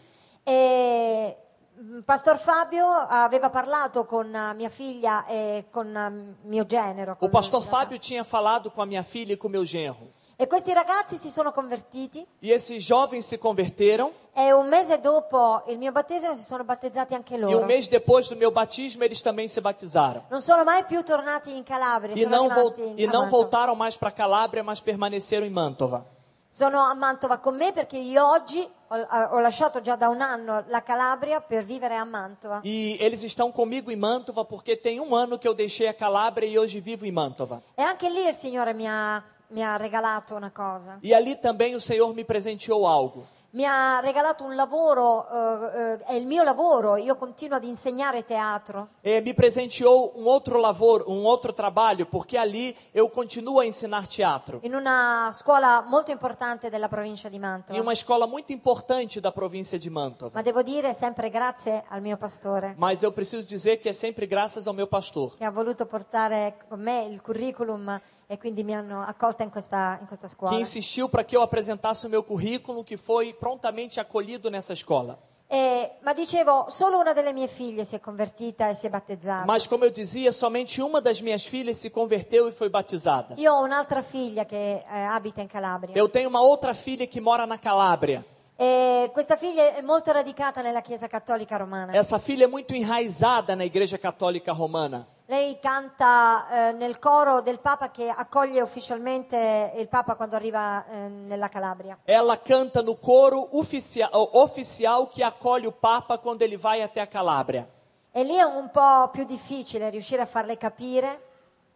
E 0.44 1.38
mm, 1.80 2.02
Pastor 2.02 2.40
Fabio 2.40 2.88
aveva 2.88 3.52
parlato 3.52 4.06
con 4.06 4.34
eh, 4.34 4.56
mia 4.56 4.72
figlia 4.72 5.26
e 5.28 5.66
con 5.70 5.96
eh, 5.96 6.36
mio 6.44 6.66
genero. 6.66 7.16
O 7.20 7.30
pastor 7.30 7.64
Fábio 7.64 8.00
tinha 8.00 8.24
falado 8.24 8.72
com 8.72 8.82
a 8.82 8.86
minha 8.88 9.04
filha 9.04 9.34
e 9.34 9.38
com 9.38 9.48
o 9.48 9.52
meu 9.52 9.64
genro. 9.64 10.12
E 10.38 10.48
questi 10.48 10.74
ragazzi 10.74 11.16
si 11.18 11.30
sono 11.30 11.52
convertiti 11.52 12.26
E 12.42 12.52
esses 12.52 12.84
jovens 12.84 13.26
se 13.26 13.38
converteram. 13.38 14.12
e 14.34 14.52
un 14.52 14.68
mese 14.68 15.00
dopo 15.00 15.64
il 15.68 15.78
mio 15.78 15.94
battesimo 15.94 16.36
si 16.36 16.44
sono 16.44 16.66
battezzati 16.66 17.14
anche 17.14 17.36
E 17.36 17.38
loro. 17.38 17.60
um 17.60 17.66
mês 17.66 17.88
depois 17.88 18.28
do 18.28 18.36
meu 18.36 18.52
batismo, 18.52 19.04
eles 19.06 19.22
também 19.22 19.48
se 19.48 19.62
batizaram. 19.62 20.24
Non 20.30 20.42
sono 20.42 20.66
mai 20.66 20.84
più 20.84 21.02
tornati 21.04 21.56
in 21.56 21.64
Calabria, 21.64 22.14
E 22.16 22.24
sono 22.24 22.36
não, 22.36 22.50
rimasti 22.50 22.94
e 22.98 23.06
a 23.06 23.12
não 23.12 23.30
voltaram 23.30 23.76
mais 23.76 23.96
para 23.96 24.12
Calábria, 24.12 24.62
mas 24.62 24.82
permaneceram 24.82 25.46
em 25.46 25.50
Mantova. 25.52 26.06
Sono 26.50 26.80
a 26.80 26.94
Mantova 26.94 27.38
con 27.38 27.56
me 27.56 27.72
perché 27.72 27.98
io 27.98 28.26
oggi 28.30 28.60
ho, 28.88 28.96
ho 28.96 29.40
lasciato 29.40 29.80
già 29.82 29.96
da 29.96 30.08
un 30.10 30.20
anno 30.22 30.64
la 30.68 30.82
Calabria 30.84 31.40
per 31.42 31.64
vivere 31.64 31.96
a 31.96 32.04
Mantova. 32.06 32.60
E 32.64 32.98
eles 33.00 33.24
estão 33.24 33.52
comigo 33.54 33.90
em 33.90 33.96
Mantova 33.98 34.44
porque 34.44 34.76
tem 34.76 35.00
um 35.00 35.16
ano 35.16 35.38
que 35.38 35.48
eu 35.48 35.54
deixei 35.54 35.88
a 35.88 35.94
Calábria 35.94 36.46
e 36.48 36.58
hoje 36.58 36.82
vivo 36.82 37.06
em 37.06 37.12
Mantova. 37.12 37.62
E 37.76 37.82
anche 37.82 38.10
lì 38.10 38.26
il 38.28 38.34
Signore 38.34 38.74
mi 38.74 38.86
ha, 38.88 39.22
ha. 39.50 41.00
E 41.02 41.14
ali 41.14 41.36
também 41.36 41.76
o 41.76 41.82
Senhor 41.82 42.14
me 42.14 42.24
presenteou 42.24 42.88
algo. 42.88 43.26
Mi 43.56 43.64
ha 43.64 44.02
regalato 44.02 44.44
un 44.44 44.54
lavoro, 44.54 45.30
eh, 45.32 45.94
eh, 45.94 45.98
è 46.00 46.14
il 46.16 46.28
mio 46.28 46.44
lavoro, 46.44 46.98
io 46.98 47.16
continuo 47.16 47.56
ad 47.56 47.64
insegnare 47.64 48.26
teatro. 48.26 48.90
É, 49.02 49.22
me 49.22 49.34
presenteou 49.34 50.12
um 50.14 50.26
outro 50.28 50.60
lavoro, 50.60 51.06
um 51.10 51.24
outro 51.24 51.54
trabalho, 51.54 52.06
porque 52.06 52.36
ali 52.36 52.76
eu 52.94 53.10
continuo 53.10 53.62
a 53.62 53.66
ensinar 53.66 54.08
teatro. 54.08 54.60
in 54.64 54.74
una 54.74 55.32
scuola 55.32 55.82
molto 55.88 56.12
importante 56.12 56.70
della 56.70 56.90
provincia 56.90 57.30
di 57.30 57.40
Mantova. 57.40 57.80
uma 57.80 57.94
escola 57.94 58.28
muito 58.28 58.52
importante 58.52 59.22
da 59.22 59.32
província 59.32 59.78
de 59.78 59.90
Mantova. 59.90 60.32
Ma 60.34 60.42
devo 60.42 60.62
dire 60.62 60.94
sempre 60.94 61.30
grazie 61.30 61.86
al 61.88 62.02
mio 62.02 62.18
pastore 62.18 62.76
Mas 62.78 63.04
eu 63.04 63.14
preciso 63.14 63.48
dizer 63.48 63.80
que 63.80 63.88
é 63.88 63.94
sempre 63.94 64.28
graças 64.28 64.68
ao 64.68 64.74
meu 64.74 64.88
pastor, 64.88 65.38
che 65.38 65.46
ha 65.46 65.50
voluto 65.52 65.86
portare 65.86 66.58
con 66.68 66.82
me 66.82 67.06
il 67.06 67.22
curriculum 67.22 68.02
e 68.28 68.40
quindi 68.40 68.64
mi 68.64 68.74
hanno 68.74 69.02
accolta 69.02 69.44
in 69.44 69.52
questa, 69.52 70.00
in 70.02 70.08
questa 70.08 70.28
scuola. 70.28 70.52
que 70.56 70.60
insistiu 70.60 71.08
para 71.08 71.24
que 71.24 71.38
eu 71.38 71.42
apresentasse 71.44 72.06
o 72.06 72.10
meu 72.10 72.24
currículo, 72.24 72.84
que 72.84 72.98
foi 72.98 73.34
prontamente 73.46 74.00
acolhido 74.00 74.50
nessa 74.50 74.74
escola. 74.74 75.16
E- 75.48 75.98
ma 76.02 76.14
dicevo, 76.14 76.66
solo 76.70 76.98
una 76.98 77.14
delle 77.14 77.32
mie 77.32 77.48
figlie 77.48 77.86
si 77.86 77.94
è 77.94 78.00
convertita 78.00 78.70
e 78.70 78.74
si 78.74 78.88
è 78.88 78.90
battezzata. 78.90 79.46
Mas, 79.46 79.68
como 79.68 79.86
eu 79.86 79.92
dizia, 79.92 80.32
somente 80.32 80.82
uma 80.82 81.00
das 81.00 81.22
minhas 81.22 81.46
filhas 81.46 81.78
se 81.78 81.92
converteu 81.92 82.48
e 82.48 82.52
foi 82.52 82.70
batizada. 82.70 83.36
Io 83.38 83.54
ho 83.54 83.62
un'altra 83.62 84.02
figlia 84.02 84.46
che 84.46 84.84
eh, 84.84 85.00
abita 85.00 85.42
in 85.42 85.48
Calabria. 85.48 85.96
Eu 85.96 86.10
tenho 86.10 86.28
uma 86.28 86.42
outra 86.42 86.74
filha 86.74 87.06
que 87.06 87.22
mora 87.22 87.46
na 87.46 87.60
Calábria. 87.60 88.26
E 88.58 89.12
questa 89.14 89.36
figlia 89.36 89.76
è 89.76 89.82
molto 89.84 90.12
radicata 90.12 90.64
nella 90.64 90.82
Chiesa 90.82 91.08
Cattolica 91.08 91.56
Romana. 91.58 91.96
Essa 91.96 92.18
filha 92.18 92.46
é 92.46 92.48
muito 92.48 92.74
enraizada 92.74 93.56
na 93.56 93.64
Igreja 93.64 94.00
Católica 94.00 94.54
Romana. 94.54 95.06
Lei 95.28 95.58
canta 95.60 96.70
eh, 96.70 96.72
nel 96.74 97.00
coro 97.00 97.42
del 97.42 97.60
Papa 97.60 97.90
che 97.90 98.10
accoglie 98.10 98.62
ufficialmente 98.62 99.74
il 99.76 99.88
Papa 99.90 100.14
quando 100.14 100.36
arriva 100.36 100.86
eh, 100.86 101.08
nella 101.08 101.50
Calabria. 101.50 101.98
Ela 102.06 102.40
canta 102.40 102.84
no 102.84 102.96
coro 102.98 103.58
oficia- 103.58 104.10
oficial 104.14 105.10
que 105.10 105.24
acolhe 105.24 105.66
o 105.66 105.72
Papa 105.72 106.20
quando 106.20 106.44
ele 106.44 106.58
vai 106.58 106.84
até 106.84 107.00
a 107.02 107.08
Calábria. 107.08 107.68
E 108.12 108.24
lì 108.24 108.36
è 108.36 108.44
un 108.44 108.70
po' 108.70 109.10
più 109.12 109.26
difficile 109.26 109.90
riuscire 109.90 110.22
a 110.22 110.26
farle 110.28 110.58
capire 110.58 111.22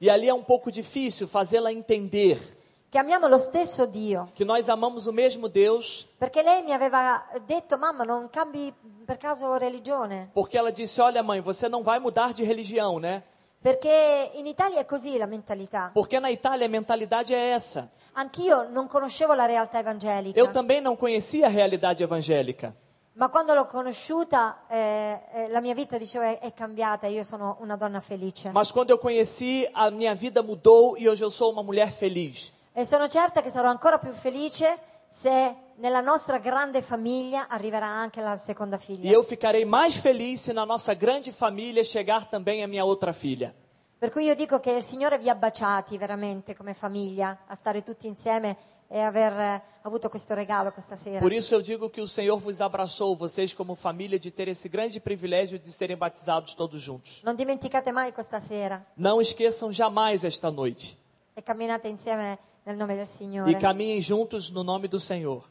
E 0.02 0.10
ali 0.10 0.28
é 0.30 0.34
um 0.34 0.44
pouco 0.44 0.70
difícil 0.72 1.28
fazê-la 1.28 1.72
entender 1.72 2.40
che 2.90 2.98
amiamo 3.00 3.28
lo 3.28 3.38
stesso 3.40 3.86
Dio. 3.88 4.30
que 4.36 4.46
nós 4.46 4.70
amamos 4.70 5.08
o 5.08 5.12
mesmo 5.12 5.50
Deus, 5.50 6.08
Perché 6.18 6.42
lei 6.44 6.62
mi 6.64 6.72
aveva 6.72 7.26
detto, 7.46 7.78
mamma, 7.80 8.04
non 8.06 8.30
cambi 8.30 8.72
per 9.06 9.18
caso 9.18 9.58
religione? 9.58 10.30
porque 10.34 10.56
ela 10.56 10.72
disse: 10.72 11.02
Olha, 11.02 11.22
mãe, 11.24 11.42
você 11.42 11.68
não 11.68 11.82
vai 11.84 12.00
mudar 12.00 12.32
de 12.32 12.44
religião, 12.44 13.00
né? 13.00 13.24
Perché 13.62 14.32
in 14.36 14.46
Italia 14.46 14.80
è 14.80 14.86
così 14.86 15.18
la 15.18 15.26
mentalità. 15.26 15.92
Porque 15.94 16.18
na 16.20 16.30
Itália 16.30 16.66
a 16.66 16.70
mentalidade 16.70 17.34
é 17.34 17.52
essa. 17.52 17.90
Anch'io 18.14 18.70
non 18.70 18.88
conoscevo 18.88 19.34
la 19.34 19.46
realtà 19.46 19.80
evangelica. 19.80 20.40
Eu 20.40 20.52
também 20.54 20.80
não 20.80 20.96
conhecia 20.96 21.48
a 21.48 21.50
realidade 21.50 22.02
evangélica. 22.02 22.74
Ma 23.14 23.28
quando 23.28 23.54
l'ho 23.54 23.66
conosciuta, 23.66 24.62
eh, 24.70 25.20
eh, 25.34 25.48
la 25.50 25.60
mia 25.60 25.74
vita, 25.74 25.98
dicevo, 25.98 26.24
è, 26.24 26.40
è 26.40 26.54
cambiata. 26.54 27.08
Io 27.08 27.26
sono 27.26 27.58
una 27.60 27.76
donna 27.76 28.00
felice. 28.00 28.52
Mas 28.52 28.72
quando 28.72 28.92
eu 28.92 28.98
conheci, 28.98 29.68
a 29.74 29.92
minha 29.92 30.16
vida 30.16 30.42
mudou 30.42 30.96
e 30.98 31.10
hoje 31.10 31.26
eu 31.26 31.30
sou 31.30 31.52
uma 31.52 31.62
mulher 31.62 31.92
feliz. 31.92 32.54
E 32.72 32.86
sono 32.86 33.10
certa 33.10 33.42
che 33.42 33.50
sarò 33.50 33.68
ancora 33.68 33.98
più 33.98 34.14
felice 34.14 34.80
se 35.10 35.54
nella 35.80 36.02
nostra 36.02 36.38
grande 36.40 36.82
famiglia 36.82 37.48
arriverà 37.48 37.88
anche 37.88 38.22
la 38.22 38.38
seconda 38.38 38.76
E 38.76 38.80
figlia. 38.80 39.12
eu 39.12 39.24
ficarei 39.24 39.66
mais 39.66 39.96
feliz 39.96 40.42
se 40.42 40.54
na 40.54 40.66
nossa 40.66 40.94
grande 40.94 41.32
família 41.32 41.84
chegar 41.84 42.28
também 42.30 42.62
a 42.64 42.68
minha 42.68 42.84
outra 42.86 43.14
filha. 43.14 43.54
Per 43.98 44.12
cui 44.12 44.26
io 44.26 44.36
dico 44.36 44.60
che 44.60 44.72
il 44.72 44.84
Signore 44.84 45.18
vi 45.18 45.30
ha 45.30 45.36
baciati 45.36 45.98
veramente 45.98 46.56
come 46.56 46.74
famiglia, 46.74 47.40
a 47.48 47.56
stare 47.56 47.82
tutti 47.84 48.08
insieme 48.08 48.56
e 48.88 49.00
aver 49.00 49.34
eh, 49.34 49.62
avuto 49.84 50.10
questo 50.10 50.34
regalo 50.34 50.72
questa 50.72 50.96
sera. 50.96 51.20
Por 51.20 51.32
isso 51.34 51.54
eu 51.54 51.62
digo 51.62 51.90
que 51.90 52.02
o 52.02 52.08
Senhor 52.08 52.40
vos 52.40 52.60
abraçou, 52.62 53.16
vocês 53.16 53.54
como 53.54 53.76
família, 53.76 54.18
de 54.18 54.32
ter 54.32 54.48
esse 54.48 54.68
grande 54.70 55.00
privilégio 55.00 55.60
de 55.60 55.72
serem 55.72 55.96
batizados 55.98 56.54
todos 56.56 56.82
juntos. 56.82 57.22
Non 57.24 57.36
dimenticate 57.36 57.92
mai 57.92 58.12
questa 58.14 58.40
sera 58.40 58.86
Não 58.98 59.20
esqueçam 59.22 59.72
jamais 59.72 60.24
esta 60.24 60.50
noite. 60.50 60.98
e 61.36 61.42
camminate 61.42 61.88
insieme 61.90 62.38
nel 62.66 62.76
nome 62.78 62.96
del 62.96 63.04
E 63.04 63.08
Signore. 63.08 63.54
caminhem 63.60 64.02
juntos 64.02 64.50
no 64.50 64.64
nome 64.64 64.88
do 64.88 65.00
Senhor. 65.00 65.44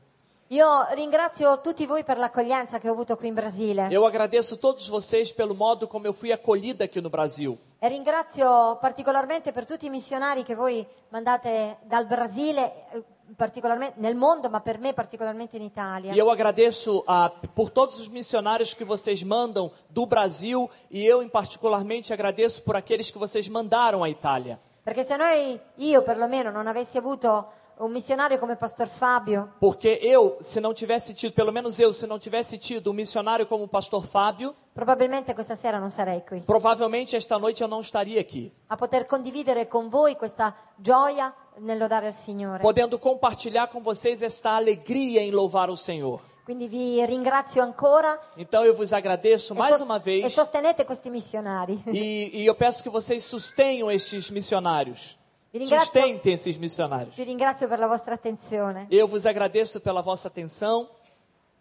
Io 0.50 0.86
ringrazio 0.94 1.60
tutti 1.60 1.84
voi 1.84 2.04
per 2.04 2.16
l'accoglienza 2.16 2.78
che 2.78 2.88
ho 2.88 2.92
avuto 2.92 3.16
qui 3.16 3.28
in 3.28 3.34
Brasile 3.34 3.88
Eu 3.90 4.06
agradeço 4.06 4.56
todos 4.56 4.88
vocês 4.88 5.30
pelo 5.30 5.54
modo 5.54 5.86
como 5.86 6.06
eu 6.06 6.12
fui 6.14 6.32
acolhida 6.32 6.84
aqui 6.84 7.02
no 7.02 7.10
Brasil. 7.10 7.58
e 7.78 7.86
ringrazio 7.88 8.78
particolarmente 8.80 9.52
per 9.52 9.66
tutti 9.66 9.86
i 9.86 9.90
missionari 9.90 10.44
che 10.44 10.54
voi 10.54 10.86
mandate 11.10 11.76
dal 11.82 12.06
Brasile, 12.06 12.72
eh, 12.92 13.02
particolarmente 13.36 14.00
nel 14.00 14.16
mondo, 14.16 14.48
ma 14.48 14.60
per 14.60 14.78
me 14.78 14.94
particolarmente 14.94 15.56
in 15.58 15.62
Italia. 15.64 16.14
E 16.14 16.18
eu 16.18 16.30
agradeço 16.30 17.04
a, 17.06 17.30
por 17.54 17.68
todos 17.70 18.00
os 18.00 18.08
missionários 18.08 18.72
que 18.72 18.84
vocês 18.84 19.22
mandam 19.22 19.70
do 19.90 20.06
Brasil 20.06 20.70
e 20.90 21.04
eu, 21.04 21.22
em 21.22 21.28
particularmente, 21.28 22.10
agradeço 22.10 22.62
por 22.62 22.74
aqueles 22.74 23.10
que 23.10 23.18
vocês 23.18 23.46
mandaram 23.48 24.02
à 24.02 24.08
Itália. 24.08 24.58
Perché 24.82 25.04
se 25.04 25.14
noi, 25.18 25.60
io 25.76 26.02
perlomeno, 26.02 26.50
non 26.50 26.66
avessi 26.66 26.96
avuto 26.96 27.46
un 27.80 27.92
missionario 27.92 28.38
come 28.38 28.56
Pastor 28.56 28.88
Fabio, 28.88 29.52
Porque 29.60 29.98
eu, 30.02 30.38
se 30.42 30.60
não 30.60 30.74
tivesse 30.74 31.14
tido, 31.14 31.32
pelo 31.32 31.52
menos 31.52 31.78
eu, 31.78 31.92
se 31.92 32.06
não 32.06 32.18
tivesse 32.18 32.58
tido 32.58 32.90
um 32.90 32.94
missionário 32.94 33.46
como 33.46 33.64
o 33.64 33.68
pastor 33.68 34.04
Fábio, 34.04 34.54
probabilmente 34.74 35.32
questa 35.34 35.54
sera 35.56 35.78
non 35.78 35.88
sarei 35.90 36.22
qui. 36.22 36.40
provavelmente 36.46 37.16
esta 37.16 37.38
noite 37.38 37.62
eu 37.62 37.68
não 37.68 37.80
estaria 37.80 38.20
aqui, 38.20 38.52
A 38.68 38.76
poter 38.76 39.06
condividere 39.06 39.66
con 39.68 39.88
voi 39.88 40.16
questa 40.16 40.54
gioia 40.80 41.32
nel 41.60 41.78
lodare 41.78 42.08
il 42.08 42.14
Signore. 42.14 42.62
podendo 42.62 42.98
compartilhar 42.98 43.68
com 43.68 43.80
vocês 43.80 44.22
esta 44.22 44.56
alegria 44.56 45.20
em 45.22 45.30
louvar 45.30 45.70
o 45.70 45.76
Senhor. 45.76 46.20
Quindi 46.44 46.66
vi 46.66 47.04
ringrazio 47.04 47.62
ancora 47.62 48.18
Então 48.36 48.64
eu 48.64 48.74
vos 48.74 48.92
agradeço 48.92 49.52
e, 49.52 49.58
mais 49.58 49.80
uma 49.82 49.98
e 49.98 50.00
vez 50.00 50.32
sostenete 50.32 50.82
questi 50.84 51.10
missionari. 51.10 51.82
e, 51.86 52.30
e 52.42 52.46
eu 52.46 52.54
peço 52.54 52.82
que 52.82 52.88
vocês 52.88 53.22
sustenham 53.24 53.90
estes 53.90 54.30
missionários. 54.30 55.17
Sustentem 55.66 56.34
esses 56.34 56.56
missionários. 56.56 57.14
Vi 57.14 57.24
ringrazio 57.24 57.68
per 57.68 57.78
la 57.78 57.86
vostra 57.86 58.14
attenzione. 58.14 58.86
Eu 58.90 59.08
vos 59.08 59.26
agradeço 59.26 59.80
pela 59.80 60.02
vossa 60.02 60.28
atenção. 60.28 60.88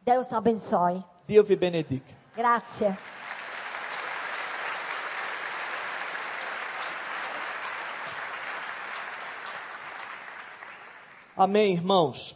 Deus 0.04 0.32
abençoe. 0.34 1.04
Deus 1.28 1.48
vi 1.48 1.56
benedica. 1.56 2.14
Grazie. 2.36 2.96
Amém, 11.36 11.74
irmãos. 11.74 12.36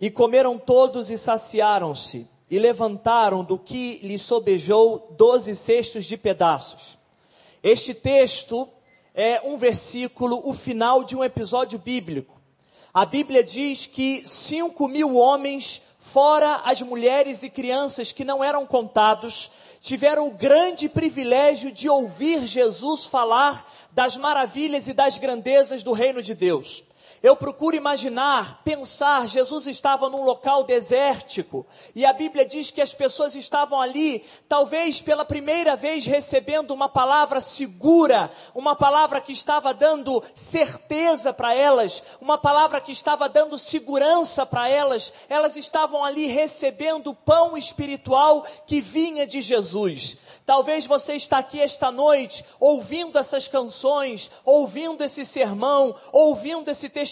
E 0.00 0.10
comeram 0.10 0.58
todos 0.58 1.10
e 1.10 1.18
saciaram-se, 1.18 2.28
e 2.50 2.58
levantaram 2.58 3.44
do 3.44 3.58
que 3.58 4.00
lhes 4.02 4.22
sobejou 4.22 5.14
doze 5.16 5.54
cestos 5.54 6.04
de 6.04 6.16
pedaços. 6.16 6.98
Este 7.62 7.94
texto 7.94 8.68
é 9.18 9.42
um 9.44 9.56
versículo, 9.56 10.40
o 10.44 10.54
final 10.54 11.02
de 11.02 11.16
um 11.16 11.24
episódio 11.24 11.76
bíblico. 11.76 12.40
A 12.94 13.04
Bíblia 13.04 13.42
diz 13.42 13.84
que 13.84 14.22
cinco 14.24 14.86
mil 14.86 15.16
homens, 15.16 15.82
fora 15.98 16.62
as 16.64 16.80
mulheres 16.82 17.42
e 17.42 17.50
crianças 17.50 18.12
que 18.12 18.24
não 18.24 18.44
eram 18.44 18.64
contados, 18.64 19.50
tiveram 19.80 20.28
o 20.28 20.30
grande 20.30 20.88
privilégio 20.88 21.72
de 21.72 21.88
ouvir 21.88 22.46
Jesus 22.46 23.06
falar 23.06 23.68
das 23.90 24.16
maravilhas 24.16 24.86
e 24.86 24.92
das 24.92 25.18
grandezas 25.18 25.82
do 25.82 25.90
reino 25.90 26.22
de 26.22 26.32
Deus. 26.32 26.84
Eu 27.20 27.34
procuro 27.36 27.74
imaginar, 27.74 28.62
pensar, 28.62 29.26
Jesus 29.26 29.66
estava 29.66 30.08
num 30.08 30.22
local 30.22 30.62
desértico 30.62 31.66
e 31.92 32.06
a 32.06 32.12
Bíblia 32.12 32.46
diz 32.46 32.70
que 32.70 32.80
as 32.80 32.94
pessoas 32.94 33.34
estavam 33.34 33.80
ali, 33.80 34.24
talvez 34.48 35.00
pela 35.00 35.24
primeira 35.24 35.74
vez 35.74 36.06
recebendo 36.06 36.70
uma 36.70 36.88
palavra 36.88 37.40
segura, 37.40 38.30
uma 38.54 38.76
palavra 38.76 39.20
que 39.20 39.32
estava 39.32 39.74
dando 39.74 40.22
certeza 40.32 41.32
para 41.32 41.52
elas, 41.52 42.04
uma 42.20 42.38
palavra 42.38 42.80
que 42.80 42.92
estava 42.92 43.28
dando 43.28 43.58
segurança 43.58 44.46
para 44.46 44.68
elas. 44.68 45.12
Elas 45.28 45.56
estavam 45.56 46.04
ali 46.04 46.26
recebendo 46.26 47.08
o 47.08 47.14
pão 47.14 47.56
espiritual 47.56 48.46
que 48.64 48.80
vinha 48.80 49.26
de 49.26 49.40
Jesus. 49.40 50.16
Talvez 50.46 50.86
você 50.86 51.14
está 51.14 51.38
aqui 51.38 51.60
esta 51.60 51.90
noite 51.90 52.44
ouvindo 52.60 53.18
essas 53.18 53.48
canções, 53.48 54.30
ouvindo 54.44 55.02
esse 55.02 55.26
sermão, 55.26 55.94
ouvindo 56.12 56.70
esse 56.70 56.88
testemunho 56.88 57.07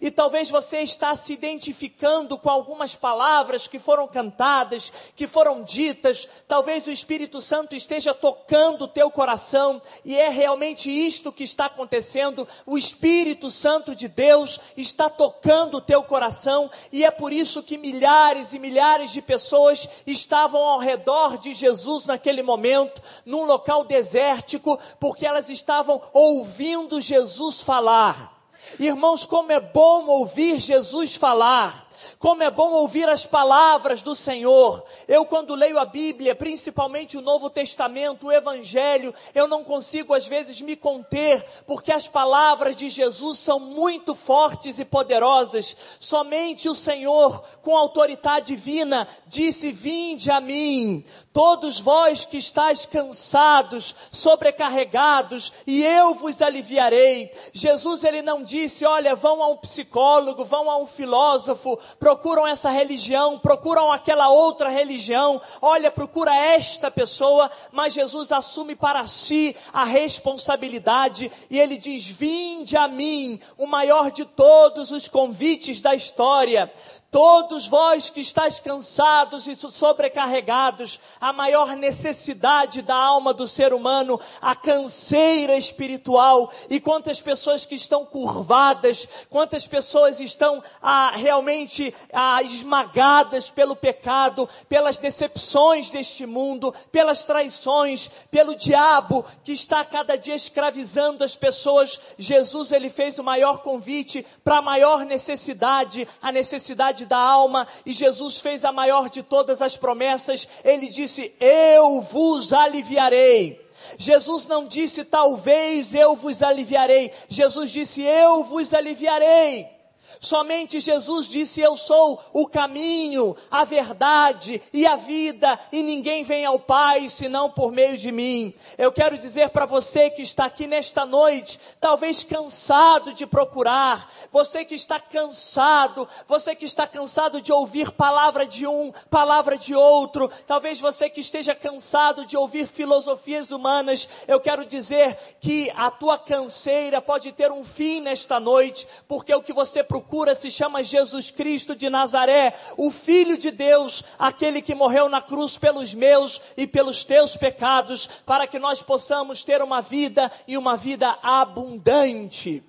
e 0.00 0.10
talvez 0.10 0.50
você 0.50 0.78
está 0.80 1.14
se 1.14 1.32
identificando 1.32 2.38
com 2.38 2.48
algumas 2.48 2.94
palavras 2.94 3.68
que 3.68 3.78
foram 3.78 4.08
cantadas, 4.08 4.92
que 5.14 5.26
foram 5.26 5.62
ditas. 5.62 6.28
Talvez 6.48 6.86
o 6.86 6.90
Espírito 6.90 7.40
Santo 7.40 7.74
esteja 7.74 8.14
tocando 8.14 8.84
o 8.84 8.88
teu 8.88 9.10
coração 9.10 9.80
e 10.04 10.16
é 10.16 10.28
realmente 10.28 10.90
isto 10.90 11.32
que 11.32 11.44
está 11.44 11.66
acontecendo. 11.66 12.46
O 12.66 12.78
Espírito 12.78 13.50
Santo 13.50 13.94
de 13.94 14.08
Deus 14.08 14.60
está 14.76 15.08
tocando 15.08 15.76
o 15.76 15.80
teu 15.80 16.02
coração 16.02 16.70
e 16.90 17.04
é 17.04 17.10
por 17.10 17.32
isso 17.32 17.62
que 17.62 17.78
milhares 17.78 18.52
e 18.52 18.58
milhares 18.58 19.10
de 19.10 19.20
pessoas 19.22 19.88
estavam 20.06 20.62
ao 20.62 20.78
redor 20.78 21.38
de 21.38 21.54
Jesus 21.54 22.06
naquele 22.06 22.42
momento, 22.42 23.02
num 23.24 23.44
local 23.44 23.84
desértico, 23.84 24.78
porque 24.98 25.26
elas 25.26 25.48
estavam 25.48 26.00
ouvindo 26.12 27.00
Jesus 27.00 27.60
falar. 27.60 28.31
Irmãos, 28.78 29.24
como 29.24 29.52
é 29.52 29.60
bom 29.60 30.06
ouvir 30.06 30.60
Jesus 30.60 31.14
falar. 31.14 31.88
Como 32.18 32.42
é 32.42 32.50
bom 32.50 32.72
ouvir 32.72 33.08
as 33.08 33.26
palavras 33.26 34.02
do 34.02 34.14
Senhor. 34.14 34.84
Eu, 35.08 35.26
quando 35.26 35.54
leio 35.54 35.78
a 35.78 35.84
Bíblia, 35.84 36.34
principalmente 36.34 37.16
o 37.16 37.22
Novo 37.22 37.50
Testamento, 37.50 38.26
o 38.26 38.32
Evangelho, 38.32 39.14
eu 39.34 39.46
não 39.48 39.64
consigo 39.64 40.14
às 40.14 40.26
vezes 40.26 40.60
me 40.60 40.76
conter, 40.76 41.44
porque 41.66 41.92
as 41.92 42.06
palavras 42.06 42.76
de 42.76 42.88
Jesus 42.88 43.38
são 43.38 43.58
muito 43.58 44.14
fortes 44.14 44.78
e 44.78 44.84
poderosas. 44.84 45.76
Somente 45.98 46.68
o 46.68 46.74
Senhor, 46.74 47.42
com 47.62 47.76
autoridade 47.76 48.52
divina, 48.54 49.08
disse: 49.26 49.72
Vinde 49.72 50.30
a 50.30 50.40
mim, 50.40 51.04
todos 51.32 51.80
vós 51.80 52.24
que 52.24 52.38
estáis 52.38 52.86
cansados, 52.86 53.94
sobrecarregados, 54.10 55.52
e 55.66 55.82
eu 55.84 56.14
vos 56.14 56.40
aliviarei. 56.40 57.30
Jesus, 57.52 58.04
ele 58.04 58.22
não 58.22 58.42
disse: 58.42 58.84
Olha, 58.84 59.14
vão 59.14 59.42
a 59.42 59.48
um 59.48 59.56
psicólogo, 59.56 60.44
vão 60.44 60.70
a 60.70 60.76
um 60.76 60.86
filósofo, 60.86 61.78
procuram 61.98 62.46
essa 62.46 62.70
religião, 62.70 63.38
procuram 63.38 63.92
aquela 63.92 64.28
outra 64.28 64.68
religião, 64.68 65.40
olha, 65.60 65.90
procura 65.90 66.34
esta 66.34 66.90
pessoa, 66.90 67.50
mas 67.70 67.92
Jesus 67.92 68.32
assume 68.32 68.74
para 68.74 69.06
si 69.06 69.56
a 69.72 69.84
responsabilidade 69.84 71.30
e 71.50 71.58
ele 71.58 71.76
diz: 71.76 72.06
Vinde 72.06 72.76
a 72.76 72.88
mim, 72.88 73.40
o 73.56 73.66
maior 73.66 74.10
de 74.10 74.24
todos 74.24 74.90
os 74.90 75.08
convites 75.08 75.80
da 75.80 75.94
história. 75.94 76.72
Todos 77.12 77.66
vós 77.66 78.08
que 78.08 78.22
estáis 78.22 78.58
cansados 78.58 79.46
e 79.46 79.54
sobrecarregados, 79.54 80.98
a 81.20 81.30
maior 81.30 81.76
necessidade 81.76 82.80
da 82.80 82.96
alma 82.96 83.34
do 83.34 83.46
ser 83.46 83.74
humano, 83.74 84.18
a 84.40 84.56
canseira 84.56 85.54
espiritual, 85.54 86.50
e 86.70 86.80
quantas 86.80 87.20
pessoas 87.20 87.66
que 87.66 87.74
estão 87.74 88.06
curvadas, 88.06 89.06
quantas 89.28 89.66
pessoas 89.66 90.20
estão 90.20 90.62
ah, 90.80 91.12
realmente 91.14 91.94
ah, 92.14 92.42
esmagadas 92.42 93.50
pelo 93.50 93.76
pecado, 93.76 94.48
pelas 94.66 94.98
decepções 94.98 95.90
deste 95.90 96.24
mundo, 96.24 96.74
pelas 96.90 97.26
traições, 97.26 98.10
pelo 98.30 98.56
diabo 98.56 99.22
que 99.44 99.52
está 99.52 99.84
cada 99.84 100.16
dia 100.16 100.34
escravizando 100.34 101.22
as 101.22 101.36
pessoas. 101.36 102.00
Jesus, 102.16 102.72
ele 102.72 102.88
fez 102.88 103.18
o 103.18 103.22
maior 103.22 103.58
convite 103.58 104.24
para 104.42 104.56
a 104.56 104.62
maior 104.62 105.04
necessidade, 105.04 106.08
a 106.22 106.32
necessidade 106.32 107.01
da 107.06 107.18
alma, 107.18 107.66
e 107.84 107.92
Jesus 107.92 108.40
fez 108.40 108.64
a 108.64 108.72
maior 108.72 109.08
de 109.08 109.22
todas 109.22 109.62
as 109.62 109.76
promessas. 109.76 110.48
Ele 110.64 110.88
disse: 110.88 111.34
Eu 111.40 112.00
vos 112.00 112.52
aliviarei. 112.52 113.60
Jesus 113.98 114.46
não 114.46 114.66
disse 114.66 115.04
talvez 115.04 115.94
eu 115.94 116.14
vos 116.14 116.42
aliviarei. 116.42 117.12
Jesus 117.28 117.70
disse: 117.70 118.02
Eu 118.02 118.44
vos 118.44 118.72
aliviarei. 118.72 119.81
Somente 120.20 120.80
Jesus 120.80 121.26
disse: 121.28 121.60
Eu 121.60 121.76
sou 121.76 122.20
o 122.32 122.46
caminho, 122.46 123.36
a 123.50 123.64
verdade 123.64 124.62
e 124.72 124.86
a 124.86 124.96
vida, 124.96 125.58
e 125.70 125.82
ninguém 125.82 126.22
vem 126.22 126.44
ao 126.44 126.58
Pai 126.58 127.08
senão 127.08 127.50
por 127.50 127.72
meio 127.72 127.96
de 127.96 128.12
mim. 128.12 128.54
Eu 128.76 128.92
quero 128.92 129.18
dizer 129.18 129.50
para 129.50 129.66
você 129.66 130.10
que 130.10 130.22
está 130.22 130.44
aqui 130.44 130.66
nesta 130.66 131.04
noite, 131.04 131.58
talvez 131.80 132.24
cansado 132.24 133.12
de 133.12 133.26
procurar, 133.26 134.10
você 134.30 134.64
que 134.64 134.74
está 134.74 135.00
cansado, 135.00 136.08
você 136.26 136.54
que 136.54 136.64
está 136.64 136.86
cansado 136.86 137.40
de 137.40 137.52
ouvir 137.52 137.90
palavra 137.90 138.46
de 138.46 138.66
um, 138.66 138.92
palavra 139.10 139.56
de 139.56 139.74
outro, 139.74 140.30
talvez 140.46 140.80
você 140.80 141.08
que 141.08 141.20
esteja 141.20 141.54
cansado 141.54 142.24
de 142.26 142.36
ouvir 142.36 142.66
filosofias 142.66 143.50
humanas, 143.50 144.08
eu 144.26 144.40
quero 144.40 144.64
dizer 144.64 145.16
que 145.40 145.72
a 145.76 145.90
tua 145.90 146.18
canseira 146.18 147.00
pode 147.00 147.32
ter 147.32 147.50
um 147.50 147.64
fim 147.64 148.00
nesta 148.00 148.38
noite, 148.38 148.86
porque 149.08 149.34
o 149.34 149.42
que 149.42 149.52
você 149.52 149.82
procura 149.82 150.01
procura 150.02 150.34
se 150.34 150.50
chama 150.50 150.82
Jesus 150.82 151.30
Cristo 151.30 151.76
de 151.76 151.88
Nazaré, 151.88 152.54
o 152.76 152.90
Filho 152.90 153.38
de 153.38 153.52
Deus, 153.52 154.02
aquele 154.18 154.60
que 154.60 154.74
morreu 154.74 155.08
na 155.08 155.22
cruz 155.22 155.56
pelos 155.56 155.94
meus 155.94 156.40
e 156.56 156.66
pelos 156.66 157.04
teus 157.04 157.36
pecados, 157.36 158.08
para 158.26 158.46
que 158.48 158.58
nós 158.58 158.82
possamos 158.82 159.44
ter 159.44 159.62
uma 159.62 159.80
vida 159.80 160.30
e 160.48 160.58
uma 160.58 160.76
vida 160.76 161.16
abundante. 161.22 162.64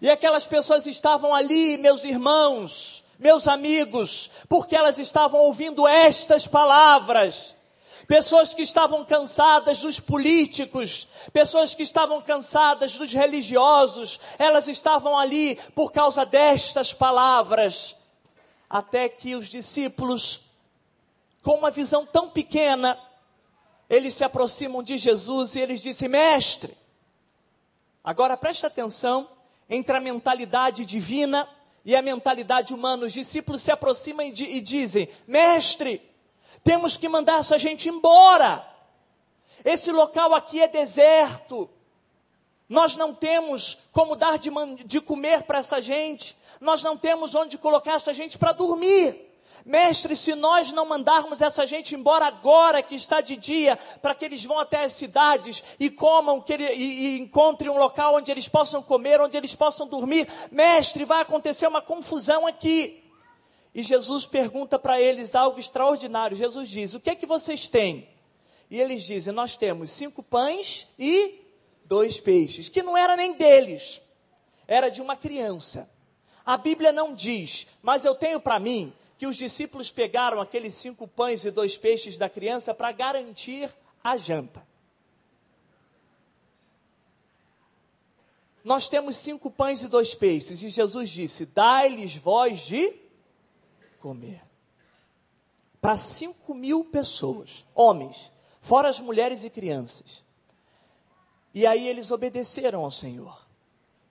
E 0.00 0.10
aquelas 0.10 0.44
pessoas 0.44 0.86
estavam 0.86 1.32
ali, 1.32 1.78
meus 1.78 2.02
irmãos, 2.02 3.04
meus 3.20 3.46
amigos, 3.46 4.28
porque 4.48 4.74
elas 4.74 4.98
estavam 4.98 5.40
ouvindo 5.42 5.86
estas 5.86 6.44
palavras 6.44 7.54
pessoas 8.06 8.54
que 8.54 8.62
estavam 8.62 9.04
cansadas 9.04 9.80
dos 9.80 10.00
políticos, 10.00 11.08
pessoas 11.32 11.74
que 11.74 11.82
estavam 11.82 12.20
cansadas 12.20 12.96
dos 12.98 13.12
religiosos, 13.12 14.18
elas 14.38 14.68
estavam 14.68 15.18
ali 15.18 15.56
por 15.74 15.92
causa 15.92 16.24
destas 16.24 16.92
palavras, 16.92 17.96
até 18.68 19.08
que 19.08 19.34
os 19.34 19.48
discípulos, 19.48 20.40
com 21.42 21.54
uma 21.54 21.70
visão 21.70 22.06
tão 22.06 22.28
pequena, 22.28 22.98
eles 23.88 24.14
se 24.14 24.24
aproximam 24.24 24.82
de 24.82 24.96
Jesus 24.96 25.54
e 25.54 25.60
eles 25.60 25.80
dizem: 25.80 26.08
Mestre, 26.08 26.76
agora 28.02 28.36
preste 28.36 28.64
atenção 28.64 29.28
entre 29.68 29.96
a 29.96 30.00
mentalidade 30.00 30.84
divina 30.84 31.48
e 31.84 31.94
a 31.96 32.02
mentalidade 32.02 32.72
humana. 32.72 33.06
Os 33.06 33.12
discípulos 33.12 33.62
se 33.62 33.70
aproximam 33.70 34.26
e 34.26 34.60
dizem: 34.60 35.08
Mestre, 35.26 36.11
temos 36.64 36.96
que 36.96 37.08
mandar 37.08 37.40
essa 37.40 37.58
gente 37.58 37.88
embora. 37.88 38.66
Esse 39.64 39.90
local 39.90 40.34
aqui 40.34 40.60
é 40.60 40.68
deserto. 40.68 41.68
Nós 42.68 42.96
não 42.96 43.14
temos 43.14 43.78
como 43.92 44.16
dar 44.16 44.38
de, 44.38 44.50
de 44.84 45.00
comer 45.00 45.42
para 45.42 45.58
essa 45.58 45.80
gente. 45.80 46.36
Nós 46.60 46.82
não 46.82 46.96
temos 46.96 47.34
onde 47.34 47.58
colocar 47.58 47.94
essa 47.94 48.14
gente 48.14 48.38
para 48.38 48.52
dormir. 48.52 49.30
Mestre, 49.64 50.16
se 50.16 50.34
nós 50.34 50.72
não 50.72 50.86
mandarmos 50.86 51.40
essa 51.40 51.66
gente 51.66 51.94
embora 51.94 52.26
agora 52.26 52.82
que 52.82 52.96
está 52.96 53.20
de 53.20 53.36
dia, 53.36 53.78
para 54.00 54.14
que 54.14 54.24
eles 54.24 54.44
vão 54.44 54.58
até 54.58 54.84
as 54.84 54.92
cidades 54.92 55.62
e 55.78 55.88
comam 55.88 56.40
que 56.40 56.52
ele, 56.52 56.66
e, 56.72 57.16
e 57.16 57.20
encontrem 57.20 57.70
um 57.70 57.76
local 57.76 58.16
onde 58.16 58.30
eles 58.30 58.48
possam 58.48 58.82
comer, 58.82 59.20
onde 59.20 59.36
eles 59.36 59.54
possam 59.54 59.86
dormir, 59.86 60.28
mestre, 60.50 61.04
vai 61.04 61.22
acontecer 61.22 61.66
uma 61.66 61.82
confusão 61.82 62.46
aqui. 62.46 63.01
E 63.74 63.82
Jesus 63.82 64.26
pergunta 64.26 64.78
para 64.78 65.00
eles 65.00 65.34
algo 65.34 65.58
extraordinário. 65.58 66.36
Jesus 66.36 66.68
diz: 66.68 66.94
O 66.94 67.00
que 67.00 67.10
é 67.10 67.14
que 67.14 67.26
vocês 67.26 67.66
têm? 67.66 68.08
E 68.70 68.80
eles 68.80 69.02
dizem: 69.02 69.32
Nós 69.32 69.56
temos 69.56 69.90
cinco 69.90 70.22
pães 70.22 70.86
e 70.98 71.40
dois 71.84 72.20
peixes, 72.20 72.68
que 72.68 72.82
não 72.82 72.96
era 72.96 73.16
nem 73.16 73.34
deles, 73.34 74.02
era 74.66 74.88
de 74.88 75.00
uma 75.00 75.16
criança. 75.16 75.88
A 76.44 76.56
Bíblia 76.56 76.92
não 76.92 77.14
diz, 77.14 77.66
mas 77.80 78.04
eu 78.04 78.14
tenho 78.14 78.40
para 78.40 78.58
mim 78.58 78.92
que 79.16 79.26
os 79.26 79.36
discípulos 79.36 79.92
pegaram 79.92 80.40
aqueles 80.40 80.74
cinco 80.74 81.06
pães 81.06 81.44
e 81.44 81.50
dois 81.50 81.76
peixes 81.76 82.18
da 82.18 82.28
criança 82.28 82.74
para 82.74 82.90
garantir 82.90 83.70
a 84.02 84.16
janta. 84.16 84.66
Nós 88.64 88.88
temos 88.88 89.16
cinco 89.16 89.50
pães 89.50 89.82
e 89.82 89.88
dois 89.88 90.14
peixes, 90.14 90.62
e 90.62 90.68
Jesus 90.68 91.10
disse: 91.10 91.46
Dai-lhes 91.46 92.16
voz 92.16 92.60
de 92.60 93.01
comer. 94.02 94.42
Para 95.80 95.96
5 95.96 96.54
mil 96.54 96.84
pessoas, 96.84 97.64
homens, 97.74 98.30
fora 98.60 98.88
as 98.88 98.98
mulheres 98.98 99.44
e 99.44 99.50
crianças. 99.50 100.24
E 101.54 101.66
aí 101.66 101.86
eles 101.86 102.10
obedeceram 102.10 102.84
ao 102.84 102.90
Senhor. 102.90 103.46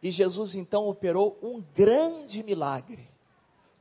E 0.01 0.10
Jesus 0.10 0.56
então 0.56 0.88
operou 0.88 1.38
um 1.41 1.62
grande 1.75 2.41
milagre. 2.43 3.10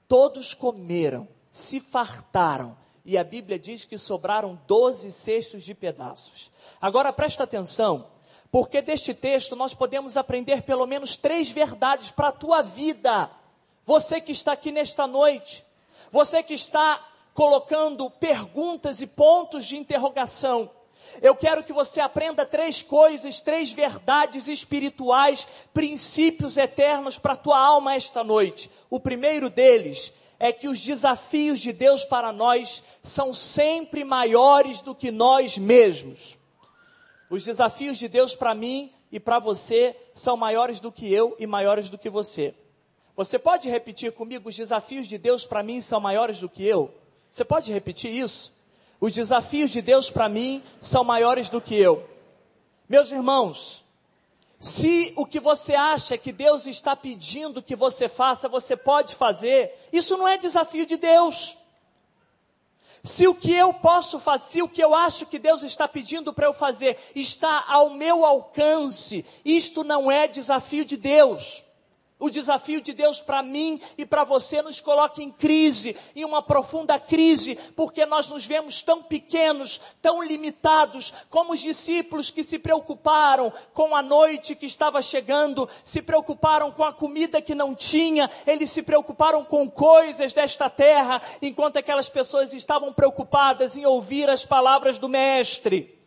Todos 0.09 0.53
comeram, 0.53 1.29
se 1.51 1.79
fartaram, 1.79 2.77
e 3.05 3.17
a 3.17 3.25
Bíblia 3.25 3.59
diz 3.59 3.85
que 3.85 3.97
sobraram 3.97 4.61
doze 4.67 5.11
cestos 5.11 5.63
de 5.63 5.75
pedaços. 5.75 6.51
Agora 6.81 7.13
presta 7.13 7.45
atenção, 7.45 8.07
porque 8.51 8.83
deste 8.83 9.15
texto 9.15 9.57
nós 9.57 9.75
podemos 9.75 10.17
aprender 10.17 10.63
pelo 10.63 10.87
menos 10.87 11.17
três 11.17 11.51
verdades 11.51 12.11
para 12.11 12.29
a 12.29 12.33
tua 12.33 12.63
vida. 12.63 13.31
Você 13.85 14.21
que 14.21 14.33
está 14.33 14.53
aqui 14.53 14.71
nesta 14.71 15.07
noite, 15.07 15.65
você 16.11 16.43
que 16.43 16.55
está 16.55 17.07
colocando 17.35 18.11
perguntas 18.11 19.01
e 19.01 19.07
pontos 19.07 19.65
de 19.67 19.77
interrogação. 19.77 20.71
Eu 21.23 21.35
quero 21.35 21.65
que 21.65 21.73
você 21.73 22.01
aprenda 22.01 22.45
três 22.45 22.83
coisas, 22.83 23.41
três 23.41 23.73
verdades 23.73 24.49
espirituais, 24.49 25.49
princípios 25.73 26.57
eternos 26.57 27.19
para 27.19 27.33
a 27.33 27.37
tua 27.37 27.59
alma 27.59 27.95
esta 27.95 28.23
noite. 28.23 28.71
O 28.89 29.01
primeiro 29.01 29.49
deles 29.49 30.13
é 30.39 30.53
que 30.53 30.69
os 30.69 30.81
desafios 30.81 31.61
de 31.61 31.73
Deus 31.73 32.05
para 32.05 32.33
nós 32.33 32.83
são 33.03 33.33
sempre 33.33 34.05
maiores 34.05 34.81
do 34.81 34.95
que 34.95 35.11
nós 35.11 35.59
mesmos. 35.59 36.39
Os 37.29 37.45
desafios 37.45 37.99
de 37.99 38.09
Deus 38.09 38.35
para 38.35 38.55
mim 38.55 38.93
e 39.13 39.21
para 39.21 39.39
você 39.39 39.97
são 40.15 40.37
maiores 40.37 40.81
do 40.81 40.91
que 40.91 41.13
eu 41.13 41.37
e 41.39 41.47
maiores 41.47 41.89
do 41.89 41.99
que 41.99 42.09
você. 42.09 42.55
Você 43.17 43.39
pode 43.39 43.69
repetir 43.69 44.13
comigo: 44.13 44.49
os 44.49 44.57
desafios 44.57 45.07
de 45.07 45.19
Deus 45.19 45.45
para 45.45 45.63
mim 45.63 45.81
são 45.81 46.01
maiores 46.01 46.39
do 46.39 46.49
que 46.49 46.65
eu? 46.65 46.95
Você 47.31 47.45
pode 47.45 47.73
repetir 47.73 48.11
isso? 48.13 48.53
Os 49.01 49.13
desafios 49.13 49.71
de 49.71 49.81
Deus 49.81 50.11
para 50.11 50.29
mim 50.29 50.63
são 50.81 51.03
maiores 51.03 51.49
do 51.49 51.61
que 51.61 51.75
eu. 51.75 52.09
Meus 52.89 53.11
irmãos, 53.11 53.85
se 54.59 55.13
o 55.17 55.25
que 55.25 55.41
você 55.41 55.75
acha 55.75 56.19
que 56.19 56.33
Deus 56.33 56.67
está 56.67 56.95
pedindo 56.95 57.63
que 57.63 57.75
você 57.75 58.09
faça, 58.11 58.49
você 58.49 58.77
pode 58.77 59.15
fazer, 59.15 59.73
isso 59.91 60.19
não 60.19 60.29
é 60.29 60.37
desafio 60.37 60.85
de 60.85 60.99
Deus. 60.99 61.57
Se 63.03 63.27
o 63.27 63.35
que 63.35 63.55
eu 63.55 63.73
posso 63.73 64.21
fazer, 64.21 64.45
se 64.45 64.63
o 64.63 64.69
que 64.69 64.85
eu 64.85 64.95
acho 64.95 65.25
que 65.25 65.39
Deus 65.39 65.63
está 65.63 65.89
pedindo 65.89 66.35
para 66.35 66.47
eu 66.47 66.53
fazer 66.53 66.99
está 67.15 67.65
ao 67.69 67.89
meu 67.89 68.23
alcance, 68.23 69.25
isto 69.43 69.83
não 69.83 70.11
é 70.11 70.29
desafio 70.29 70.85
de 70.85 70.99
Deus. 70.99 71.65
O 72.21 72.29
desafio 72.29 72.83
de 72.83 72.93
Deus 72.93 73.21
para 73.21 73.43
mim 73.43 73.81
e 73.97 74.05
para 74.05 74.25
você 74.25 74.61
nos 74.61 74.79
coloca 74.79 75.23
em 75.23 75.31
crise, 75.31 75.97
em 76.15 76.23
uma 76.23 76.43
profunda 76.43 77.01
crise, 77.01 77.59
porque 77.75 78.05
nós 78.05 78.29
nos 78.29 78.45
vemos 78.45 78.83
tão 78.83 79.03
pequenos, 79.03 79.81
tão 80.03 80.23
limitados, 80.23 81.15
como 81.31 81.55
os 81.55 81.61
discípulos 81.61 82.31
que 82.31 82.45
se 82.45 82.59
preocuparam 82.59 83.51
com 83.73 83.97
a 83.97 84.03
noite 84.03 84.55
que 84.55 84.67
estava 84.67 85.01
chegando, 85.01 85.67
se 85.83 86.03
preocuparam 86.03 86.71
com 86.71 86.85
a 86.85 86.93
comida 86.93 87.41
que 87.41 87.55
não 87.55 87.75
tinha, 87.75 88.31
eles 88.47 88.71
se 88.71 88.83
preocuparam 88.83 89.43
com 89.43 89.71
coisas 89.71 90.35
desta 90.35 90.69
terra, 90.69 91.23
enquanto 91.41 91.79
aquelas 91.79 92.11
pessoas 92.11 92.53
estavam 92.53 92.93
preocupadas 92.93 93.79
em 93.79 93.87
ouvir 93.87 94.29
as 94.29 94.45
palavras 94.45 94.99
do 94.99 95.09
Mestre. 95.09 95.99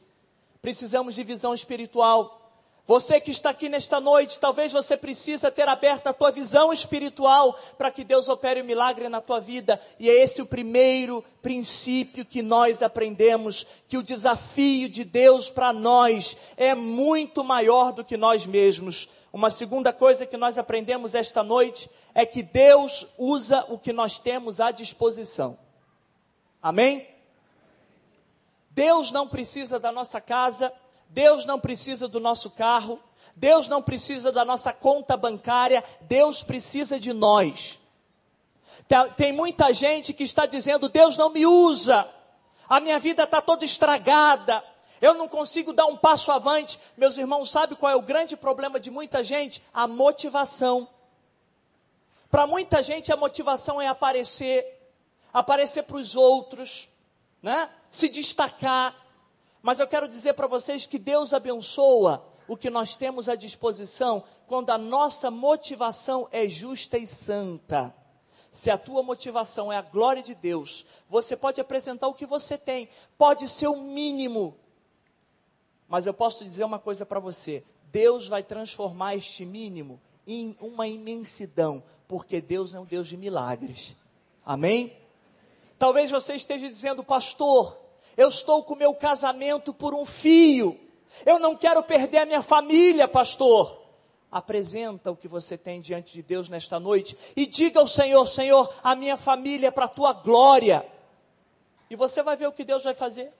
Precisamos 0.61 1.15
de 1.15 1.23
visão 1.23 1.55
espiritual. 1.55 2.42
Você 2.85 3.21
que 3.21 3.31
está 3.31 3.49
aqui 3.51 3.69
nesta 3.69 4.01
noite, 4.01 4.39
talvez 4.39 4.73
você 4.73 4.97
precisa 4.97 5.49
ter 5.49 5.69
aberta 5.69 6.09
a 6.09 6.13
tua 6.13 6.31
visão 6.31 6.73
espiritual 6.73 7.57
para 7.77 7.89
que 7.89 8.03
Deus 8.03 8.27
opere 8.27 8.61
um 8.61 8.65
milagre 8.65 9.07
na 9.07 9.21
tua 9.21 9.39
vida. 9.39 9.79
E 9.97 10.09
é 10.09 10.21
esse 10.21 10.41
o 10.41 10.45
primeiro 10.45 11.23
princípio 11.41 12.25
que 12.25 12.41
nós 12.41 12.83
aprendemos, 12.83 13.65
que 13.87 13.97
o 13.97 14.03
desafio 14.03 14.89
de 14.89 15.05
Deus 15.05 15.49
para 15.49 15.71
nós 15.71 16.35
é 16.57 16.75
muito 16.75 17.41
maior 17.41 17.93
do 17.93 18.03
que 18.03 18.17
nós 18.17 18.45
mesmos. 18.45 19.07
Uma 19.31 19.49
segunda 19.49 19.93
coisa 19.93 20.25
que 20.25 20.35
nós 20.35 20.57
aprendemos 20.57 21.15
esta 21.15 21.41
noite 21.41 21.89
é 22.13 22.25
que 22.25 22.43
Deus 22.43 23.07
usa 23.17 23.65
o 23.69 23.79
que 23.79 23.93
nós 23.93 24.19
temos 24.19 24.59
à 24.59 24.71
disposição. 24.71 25.57
Amém? 26.61 27.07
Deus 28.71 29.11
não 29.11 29.27
precisa 29.27 29.79
da 29.79 29.91
nossa 29.91 30.19
casa, 30.19 30.73
Deus 31.13 31.45
não 31.45 31.59
precisa 31.59 32.07
do 32.07 32.19
nosso 32.19 32.49
carro, 32.49 32.99
Deus 33.35 33.67
não 33.67 33.83
precisa 33.83 34.31
da 34.31 34.43
nossa 34.43 34.73
conta 34.73 35.15
bancária, 35.15 35.83
Deus 36.01 36.41
precisa 36.41 36.99
de 36.99 37.13
nós. 37.13 37.79
Tem 39.15 39.31
muita 39.31 39.71
gente 39.71 40.11
que 40.11 40.23
está 40.23 40.47
dizendo: 40.47 40.89
Deus 40.89 41.15
não 41.15 41.29
me 41.29 41.45
usa, 41.45 42.09
a 42.67 42.79
minha 42.79 42.97
vida 42.97 43.23
está 43.23 43.39
toda 43.41 43.63
estragada, 43.63 44.63
eu 44.99 45.13
não 45.13 45.27
consigo 45.27 45.71
dar 45.71 45.85
um 45.85 45.95
passo 45.95 46.31
avante. 46.31 46.79
Meus 46.97 47.15
irmãos, 47.15 47.51
sabe 47.51 47.75
qual 47.75 47.91
é 47.91 47.95
o 47.95 48.01
grande 48.01 48.35
problema 48.35 48.79
de 48.79 48.89
muita 48.89 49.23
gente? 49.23 49.61
A 49.71 49.87
motivação. 49.87 50.89
Para 52.31 52.47
muita 52.47 52.81
gente, 52.81 53.13
a 53.13 53.15
motivação 53.15 53.79
é 53.79 53.85
aparecer, 53.85 54.65
aparecer 55.31 55.83
para 55.83 55.97
os 55.97 56.15
outros, 56.15 56.89
né? 57.39 57.69
se 57.91 58.09
destacar. 58.09 59.02
Mas 59.63 59.79
eu 59.79 59.87
quero 59.87 60.09
dizer 60.09 60.33
para 60.33 60.45
vocês 60.45 60.85
que 60.85 60.99
Deus 60.99 61.33
abençoa 61.33 62.21
o 62.49 62.57
que 62.57 62.69
nós 62.69 62.97
temos 62.97 63.29
à 63.29 63.35
disposição 63.35 64.21
quando 64.45 64.71
a 64.71 64.77
nossa 64.77 65.31
motivação 65.31 66.27
é 66.33 66.49
justa 66.49 66.97
e 66.97 67.07
santa. 67.07 67.95
Se 68.51 68.69
a 68.69 68.77
tua 68.77 69.01
motivação 69.01 69.71
é 69.71 69.77
a 69.77 69.81
glória 69.81 70.21
de 70.21 70.35
Deus, 70.35 70.85
você 71.07 71.37
pode 71.37 71.61
apresentar 71.61 72.09
o 72.09 72.13
que 72.13 72.25
você 72.25 72.57
tem, 72.57 72.89
pode 73.17 73.47
ser 73.47 73.67
o 73.67 73.77
mínimo. 73.77 74.57
Mas 75.87 76.05
eu 76.05 76.13
posso 76.13 76.43
dizer 76.43 76.65
uma 76.65 76.77
coisa 76.77 77.05
para 77.05 77.21
você: 77.21 77.63
Deus 77.85 78.27
vai 78.27 78.43
transformar 78.43 79.15
este 79.15 79.45
mínimo 79.45 79.99
em 80.27 80.57
uma 80.59 80.89
imensidão, 80.89 81.81
porque 82.05 82.41
Deus 82.41 82.73
é 82.73 82.79
um 82.81 82.85
Deus 82.85 83.07
de 83.07 83.15
milagres. 83.15 83.95
Amém? 84.45 84.97
Talvez 85.79 86.11
você 86.11 86.33
esteja 86.33 86.67
dizendo, 86.67 87.01
pastor, 87.01 87.82
eu 88.15 88.29
estou 88.29 88.63
com 88.63 88.75
meu 88.75 88.93
casamento 88.93 89.73
por 89.73 89.93
um 89.93 90.05
fio. 90.05 90.79
Eu 91.25 91.39
não 91.39 91.55
quero 91.55 91.83
perder 91.83 92.19
a 92.19 92.25
minha 92.25 92.41
família, 92.41 93.07
pastor. 93.07 93.81
Apresenta 94.31 95.11
o 95.11 95.15
que 95.15 95.27
você 95.27 95.57
tem 95.57 95.79
diante 95.79 96.13
de 96.13 96.23
Deus 96.23 96.49
nesta 96.49 96.79
noite 96.79 97.15
e 97.35 97.45
diga 97.45 97.79
ao 97.79 97.87
Senhor: 97.87 98.25
Senhor, 98.25 98.73
a 98.83 98.95
minha 98.95 99.15
família 99.15 99.67
é 99.67 99.71
para 99.71 99.85
a 99.85 99.89
tua 99.89 100.13
glória. 100.13 100.85
E 101.89 101.95
você 101.95 102.23
vai 102.23 102.35
ver 102.35 102.47
o 102.47 102.51
que 102.51 102.63
Deus 102.63 102.83
vai 102.83 102.95
fazer. 102.95 103.31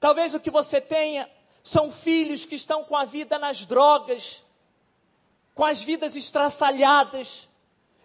Talvez 0.00 0.34
o 0.34 0.40
que 0.40 0.50
você 0.50 0.80
tenha 0.80 1.30
são 1.62 1.90
filhos 1.90 2.44
que 2.44 2.54
estão 2.54 2.82
com 2.82 2.96
a 2.96 3.04
vida 3.04 3.38
nas 3.38 3.64
drogas, 3.64 4.44
com 5.54 5.64
as 5.64 5.82
vidas 5.82 6.16
estraçalhadas, 6.16 7.48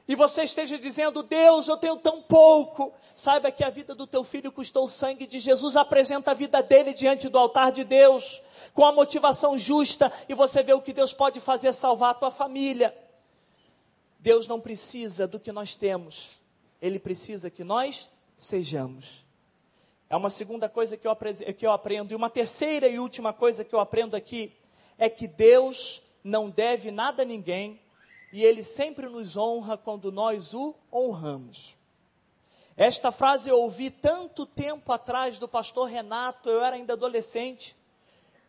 e 0.08 0.16
você 0.16 0.44
esteja 0.44 0.78
dizendo, 0.78 1.24
Deus, 1.24 1.68
eu 1.68 1.78
tenho 1.78 1.96
tão 1.96 2.22
pouco, 2.22 2.94
saiba 3.16 3.52
que 3.52 3.64
a 3.64 3.70
vida 3.70 3.96
do 3.96 4.06
teu 4.06 4.24
filho 4.24 4.52
custou 4.52 4.84
o 4.84 4.88
sangue 4.88 5.26
de 5.26 5.40
Jesus, 5.40 5.78
apresenta 5.78 6.32
a 6.32 6.34
vida 6.34 6.62
dele 6.62 6.94
diante 6.94 7.30
do 7.30 7.38
altar 7.38 7.72
de 7.72 7.86
Deus, 7.86 8.42
com 8.74 8.86
a 8.86 8.92
motivação 8.92 9.58
justa, 9.58 10.12
e 10.28 10.34
você 10.34 10.62
vê 10.62 10.74
o 10.74 10.82
que 10.82 10.92
Deus 10.92 11.14
pode 11.14 11.40
fazer 11.40 11.72
salvar 11.72 12.12
a 12.12 12.16
tua 12.16 12.32
família. 12.32 12.94
Deus 14.20 14.46
não 14.46 14.60
precisa 14.60 15.26
do 15.26 15.40
que 15.40 15.54
nós 15.54 15.76
temos, 15.76 16.42
Ele 16.82 17.00
precisa 17.00 17.50
que 17.50 17.64
nós 17.64 18.10
sejamos. 18.36 19.24
É 20.10 20.18
uma 20.18 20.30
segunda 20.30 20.68
coisa 20.68 20.98
que 20.98 21.08
eu, 21.08 21.16
que 21.58 21.66
eu 21.66 21.72
aprendo, 21.72 22.12
e 22.12 22.16
uma 22.16 22.30
terceira 22.30 22.90
e 22.90 23.00
última 23.00 23.32
coisa 23.32 23.64
que 23.64 23.74
eu 23.74 23.80
aprendo 23.80 24.18
aqui, 24.18 24.54
é 24.98 25.10
que 25.10 25.28
Deus 25.28 26.04
não 26.22 26.50
deve 26.50 26.92
nada 26.92 27.24
a 27.24 27.26
ninguém, 27.26 27.80
e 28.34 28.44
ele 28.44 28.64
sempre 28.64 29.08
nos 29.08 29.38
honra 29.38 29.78
quando 29.78 30.12
nós 30.12 30.56
o 30.56 30.74
honramos. 30.92 31.78
Esta 32.76 33.12
frase 33.12 33.48
eu 33.48 33.60
ouvi 33.60 33.92
tanto 33.92 34.44
tempo 34.44 34.92
atrás 34.92 35.38
do 35.38 35.48
pastor 35.48 35.88
Renato, 35.88 36.50
eu 36.50 36.64
era 36.64 36.76
ainda 36.76 36.94
adolescente. 36.94 37.78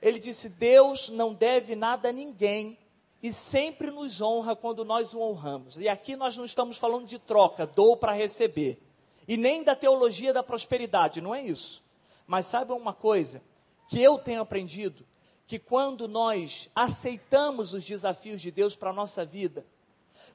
Ele 0.00 0.18
disse: 0.18 0.48
Deus 0.48 1.10
não 1.10 1.34
deve 1.34 1.76
nada 1.76 2.08
a 2.08 2.12
ninguém 2.12 2.78
e 3.22 3.30
sempre 3.30 3.90
nos 3.90 4.22
honra 4.22 4.56
quando 4.56 4.86
nós 4.86 5.12
o 5.12 5.20
honramos. 5.20 5.76
E 5.76 5.86
aqui 5.86 6.16
nós 6.16 6.34
não 6.34 6.46
estamos 6.46 6.78
falando 6.78 7.04
de 7.04 7.18
troca, 7.18 7.66
dou 7.66 7.94
para 7.94 8.12
receber. 8.12 8.80
E 9.28 9.36
nem 9.36 9.62
da 9.62 9.76
teologia 9.76 10.32
da 10.32 10.42
prosperidade, 10.42 11.20
não 11.20 11.34
é 11.34 11.42
isso. 11.42 11.84
Mas 12.26 12.46
saibam 12.46 12.78
uma 12.78 12.94
coisa 12.94 13.42
que 13.90 14.02
eu 14.02 14.16
tenho 14.16 14.40
aprendido: 14.40 15.06
que 15.46 15.58
quando 15.58 16.08
nós 16.08 16.70
aceitamos 16.74 17.74
os 17.74 17.84
desafios 17.84 18.40
de 18.40 18.50
Deus 18.50 18.74
para 18.74 18.88
a 18.88 18.94
nossa 18.94 19.26
vida, 19.26 19.66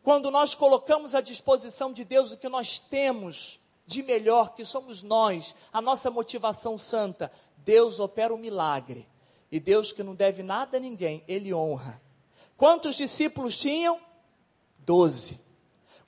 quando 0.04 0.32
nós 0.32 0.56
colocamos 0.56 1.14
à 1.14 1.22
disposição 1.22 1.92
de 1.92 2.04
Deus 2.04 2.32
o 2.32 2.38
que 2.38 2.50
nós 2.50 2.80
temos 2.80 3.60
de 3.86 4.04
melhor, 4.04 4.54
que 4.54 4.64
somos 4.64 5.02
nós, 5.02 5.56
a 5.74 5.82
nossa 5.82 6.12
motivação 6.12 6.78
santa, 6.78 7.32
Deus 7.58 8.00
opera 8.00 8.34
o 8.34 8.38
um 8.38 8.40
milagre. 8.40 9.08
E 9.52 9.60
Deus 9.60 9.92
que 9.92 10.04
não 10.04 10.14
deve 10.14 10.44
nada 10.44 10.78
a 10.78 10.80
ninguém, 10.80 11.24
Ele 11.28 11.54
honra. 11.54 12.00
Quantos 12.56 12.96
discípulos 12.96 13.58
tinham? 13.58 14.00
Doze. 14.78 15.42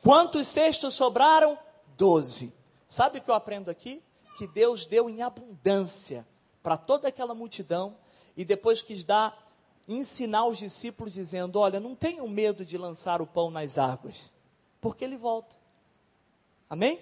Quantos 0.04 0.47
cestos 0.47 0.93
sobraram? 0.93 1.58
Doze. 1.97 2.56
Sabe 2.88 3.17
o 3.17 3.21
que 3.21 3.32
eu 3.32 3.36
aprendo 3.36 3.71
aqui? 3.71 4.04
Que 4.38 4.45
Deus 4.45 4.86
deu 4.86 5.10
em 5.10 5.21
abundância 5.21 6.27
para 6.62 6.77
toda 6.77 7.08
aquela 7.08 7.34
multidão 7.34 7.97
e 8.36 8.45
depois 8.45 8.82
quis 8.82 9.04
dar 9.04 9.40
ensinar 9.93 10.45
os 10.45 10.58
discípulos 10.58 11.13
dizendo: 11.13 11.60
Olha, 11.60 11.80
não 11.80 11.95
tenham 11.95 12.27
medo 12.27 12.63
de 12.65 12.77
lançar 12.77 13.21
o 13.21 13.27
pão 13.27 13.49
nas 13.49 13.77
águas, 13.77 14.32
porque 14.80 15.04
ele 15.04 15.17
volta. 15.17 15.56
Amém? 16.69 17.01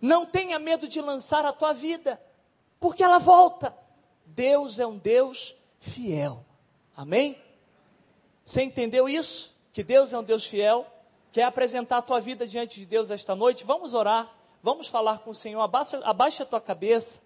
Não 0.00 0.26
tenha 0.26 0.58
medo 0.58 0.88
de 0.88 1.00
lançar 1.00 1.44
a 1.44 1.52
tua 1.52 1.72
vida, 1.72 2.20
porque 2.80 3.02
ela 3.02 3.18
volta. 3.18 3.74
Deus 4.26 4.78
é 4.78 4.86
um 4.86 4.98
Deus 4.98 5.54
fiel. 5.78 6.44
Amém? 6.96 7.40
Você 8.44 8.62
entendeu 8.62 9.08
isso? 9.08 9.54
Que 9.72 9.82
Deus 9.82 10.12
é 10.12 10.18
um 10.18 10.22
Deus 10.24 10.44
fiel? 10.44 10.86
Quer 11.30 11.44
apresentar 11.44 11.98
a 11.98 12.02
tua 12.02 12.20
vida 12.20 12.46
diante 12.46 12.80
de 12.80 12.86
Deus 12.86 13.10
esta 13.10 13.34
noite? 13.34 13.64
Vamos 13.64 13.94
orar, 13.94 14.34
vamos 14.62 14.88
falar 14.88 15.20
com 15.20 15.30
o 15.30 15.34
Senhor. 15.34 15.60
Abaixa, 15.60 16.00
abaixa 16.04 16.42
a 16.42 16.46
tua 16.46 16.60
cabeça, 16.60 17.20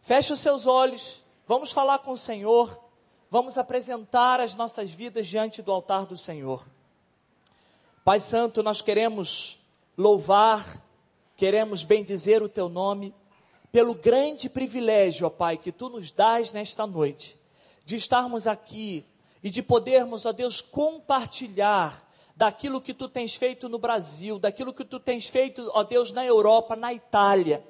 fecha 0.00 0.34
os 0.34 0.40
seus 0.40 0.66
olhos, 0.66 1.22
vamos 1.46 1.72
falar 1.72 2.00
com 2.00 2.12
o 2.12 2.18
Senhor, 2.18 2.78
vamos 3.30 3.58
apresentar 3.58 4.40
as 4.40 4.54
nossas 4.54 4.90
vidas 4.90 5.26
diante 5.26 5.60
do 5.62 5.72
altar 5.72 6.06
do 6.06 6.16
Senhor. 6.16 6.66
Pai 8.04 8.18
Santo, 8.18 8.62
nós 8.62 8.80
queremos 8.80 9.58
louvar, 9.96 10.82
queremos 11.36 11.84
bendizer 11.84 12.42
o 12.42 12.48
teu 12.48 12.68
nome, 12.68 13.14
pelo 13.70 13.94
grande 13.94 14.48
privilégio, 14.48 15.26
ó 15.26 15.30
Pai, 15.30 15.58
que 15.58 15.70
tu 15.70 15.90
nos 15.90 16.10
dás 16.10 16.52
nesta 16.52 16.86
noite, 16.86 17.38
de 17.84 17.96
estarmos 17.96 18.46
aqui 18.46 19.04
e 19.42 19.50
de 19.50 19.62
podermos, 19.62 20.24
ó 20.24 20.32
Deus, 20.32 20.60
compartilhar 20.60 22.06
daquilo 22.34 22.80
que 22.80 22.94
tu 22.94 23.08
tens 23.08 23.34
feito 23.34 23.68
no 23.68 23.78
Brasil, 23.78 24.38
daquilo 24.38 24.72
que 24.72 24.84
tu 24.84 24.98
tens 24.98 25.26
feito, 25.26 25.70
ó 25.74 25.82
Deus, 25.82 26.12
na 26.12 26.24
Europa, 26.24 26.76
na 26.76 26.94
Itália. 26.94 27.62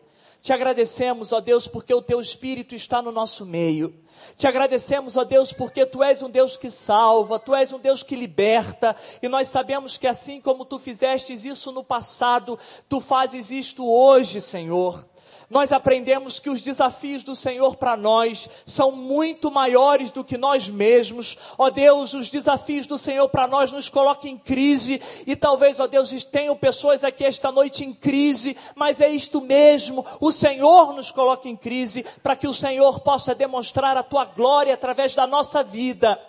Te 0.43 0.53
agradecemos, 0.53 1.33
ó 1.33 1.41
Deus, 1.41 1.67
porque 1.67 1.93
o 1.93 2.03
teu 2.03 2.21
Espírito 2.21 2.75
está 2.75 3.03
no 3.03 3.11
nosso 3.11 3.45
meio. 3.45 3.95
Te 4.37 4.47
agradecemos, 4.47 5.17
ó 5.17 5.25
Deus, 5.25 5.53
porque 5.53 5.87
tu 5.87 6.03
és 6.03 6.23
um 6.23 6.31
Deus 6.31 6.57
que 6.57 6.71
salva, 6.71 7.39
tu 7.39 7.55
és 7.55 7.73
um 7.73 7.79
Deus 7.79 8.03
que 8.03 8.17
liberta, 8.17 8.95
e 9.23 9.29
nós 9.29 9.49
sabemos 9.49 9.97
que 9.97 10.07
assim 10.07 10.41
como 10.41 10.65
tu 10.65 10.79
fizestes 10.79 11.45
isso 11.45 11.73
no 11.73 11.85
passado, 11.85 12.59
tu 12.89 13.01
fazes 13.01 13.51
isto 13.51 13.89
hoje, 13.89 14.41
Senhor 14.41 15.08
nós 15.51 15.73
aprendemos 15.73 16.39
que 16.39 16.51
os 16.51 16.61
desafios 16.61 17.23
do 17.23 17.35
Senhor 17.35 17.77
para 17.77 17.97
nós 17.97 18.51
são 18.67 18.93
muito 18.93 19.51
maiores 19.51 20.11
do 20.11 20.23
que 20.23 20.37
nós 20.37 20.69
mesmos. 20.69 21.39
Ó 21.57 21.71
Deus, 21.71 22.13
os 22.13 22.29
desafios 22.29 22.87
do 22.87 22.99
Senhor 22.99 23.27
para 23.31 23.47
nós 23.47 23.73
nos 23.73 23.89
colocam 23.89 24.31
em 24.31 24.37
crise 24.37 25.01
e 25.27 25.35
talvez, 25.35 25.81
ó 25.81 25.87
Deus, 25.87 26.13
tenham 26.25 26.55
pessoas 26.55 27.03
aqui 27.03 27.25
esta 27.25 27.51
noite 27.51 27.83
em 27.83 27.95
crise, 27.95 28.57
mas 28.75 29.01
é 29.01 29.09
isto 29.09 29.41
mesmo. 29.41 30.05
O 30.21 30.31
Senhor 30.31 30.93
nos 30.93 31.11
coloca 31.11 31.49
em 31.49 31.57
crise 31.57 32.05
para 32.23 32.37
que 32.37 32.47
o 32.47 32.53
Senhor 32.53 33.01
possa 33.01 33.35
demonstrar 33.35 33.97
a 33.97 34.03
tua 34.03 34.27
glória 34.27 34.75
através 34.75 35.15
da 35.15 35.27
nossa 35.27 35.63
vida. 35.63 36.21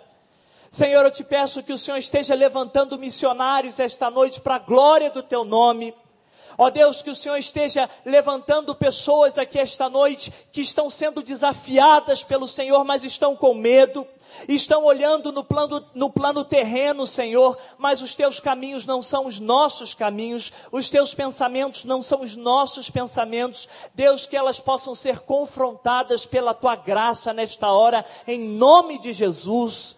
Senhor, 0.70 1.04
eu 1.04 1.10
te 1.10 1.24
peço 1.24 1.62
que 1.62 1.72
o 1.72 1.78
Senhor 1.78 1.98
esteja 1.98 2.34
levantando 2.34 2.98
missionários 2.98 3.78
esta 3.78 4.10
noite 4.10 4.40
para 4.40 4.54
a 4.54 4.58
glória 4.58 5.10
do 5.10 5.22
teu 5.22 5.44
nome. 5.44 5.92
Ó 6.62 6.68
Deus, 6.68 7.00
que 7.00 7.08
o 7.08 7.14
Senhor 7.14 7.38
esteja 7.38 7.88
levantando 8.04 8.74
pessoas 8.74 9.38
aqui 9.38 9.58
esta 9.58 9.88
noite 9.88 10.30
que 10.52 10.60
estão 10.60 10.90
sendo 10.90 11.22
desafiadas 11.22 12.22
pelo 12.22 12.46
Senhor, 12.46 12.84
mas 12.84 13.02
estão 13.02 13.34
com 13.34 13.54
medo. 13.54 14.06
Estão 14.46 14.84
olhando 14.84 15.32
no 15.32 15.42
plano, 15.42 15.82
no 15.94 16.10
plano 16.10 16.44
terreno, 16.44 17.06
Senhor, 17.06 17.56
mas 17.78 18.02
os 18.02 18.14
teus 18.14 18.38
caminhos 18.38 18.84
não 18.84 19.00
são 19.00 19.24
os 19.24 19.40
nossos 19.40 19.94
caminhos, 19.94 20.52
os 20.70 20.90
teus 20.90 21.14
pensamentos 21.14 21.84
não 21.84 22.02
são 22.02 22.20
os 22.20 22.36
nossos 22.36 22.90
pensamentos. 22.90 23.66
Deus, 23.94 24.26
que 24.26 24.36
elas 24.36 24.60
possam 24.60 24.94
ser 24.94 25.20
confrontadas 25.20 26.26
pela 26.26 26.52
tua 26.52 26.76
graça 26.76 27.32
nesta 27.32 27.72
hora, 27.72 28.04
em 28.28 28.38
nome 28.38 28.98
de 28.98 29.14
Jesus. 29.14 29.96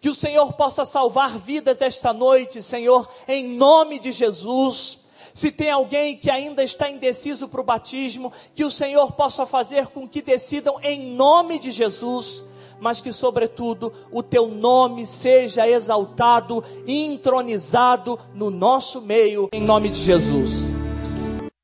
Que 0.00 0.08
o 0.08 0.14
Senhor 0.14 0.52
possa 0.52 0.84
salvar 0.84 1.36
vidas 1.36 1.82
esta 1.82 2.12
noite, 2.12 2.62
Senhor, 2.62 3.08
em 3.26 3.44
nome 3.44 3.98
de 3.98 4.12
Jesus. 4.12 5.00
Se 5.36 5.50
tem 5.50 5.70
alguém 5.70 6.16
que 6.16 6.30
ainda 6.30 6.64
está 6.64 6.88
indeciso 6.88 7.46
para 7.46 7.60
o 7.60 7.64
batismo, 7.64 8.32
que 8.54 8.64
o 8.64 8.70
Senhor 8.70 9.12
possa 9.12 9.44
fazer 9.44 9.88
com 9.88 10.08
que 10.08 10.22
decidam 10.22 10.78
em 10.82 11.14
nome 11.14 11.58
de 11.58 11.70
Jesus, 11.70 12.42
mas 12.80 13.02
que, 13.02 13.12
sobretudo, 13.12 13.92
o 14.10 14.22
teu 14.22 14.48
nome 14.48 15.06
seja 15.06 15.68
exaltado, 15.68 16.64
entronizado 16.86 18.18
no 18.34 18.48
nosso 18.48 19.02
meio, 19.02 19.50
em 19.52 19.60
nome 19.60 19.90
de 19.90 20.02
Jesus. 20.02 20.75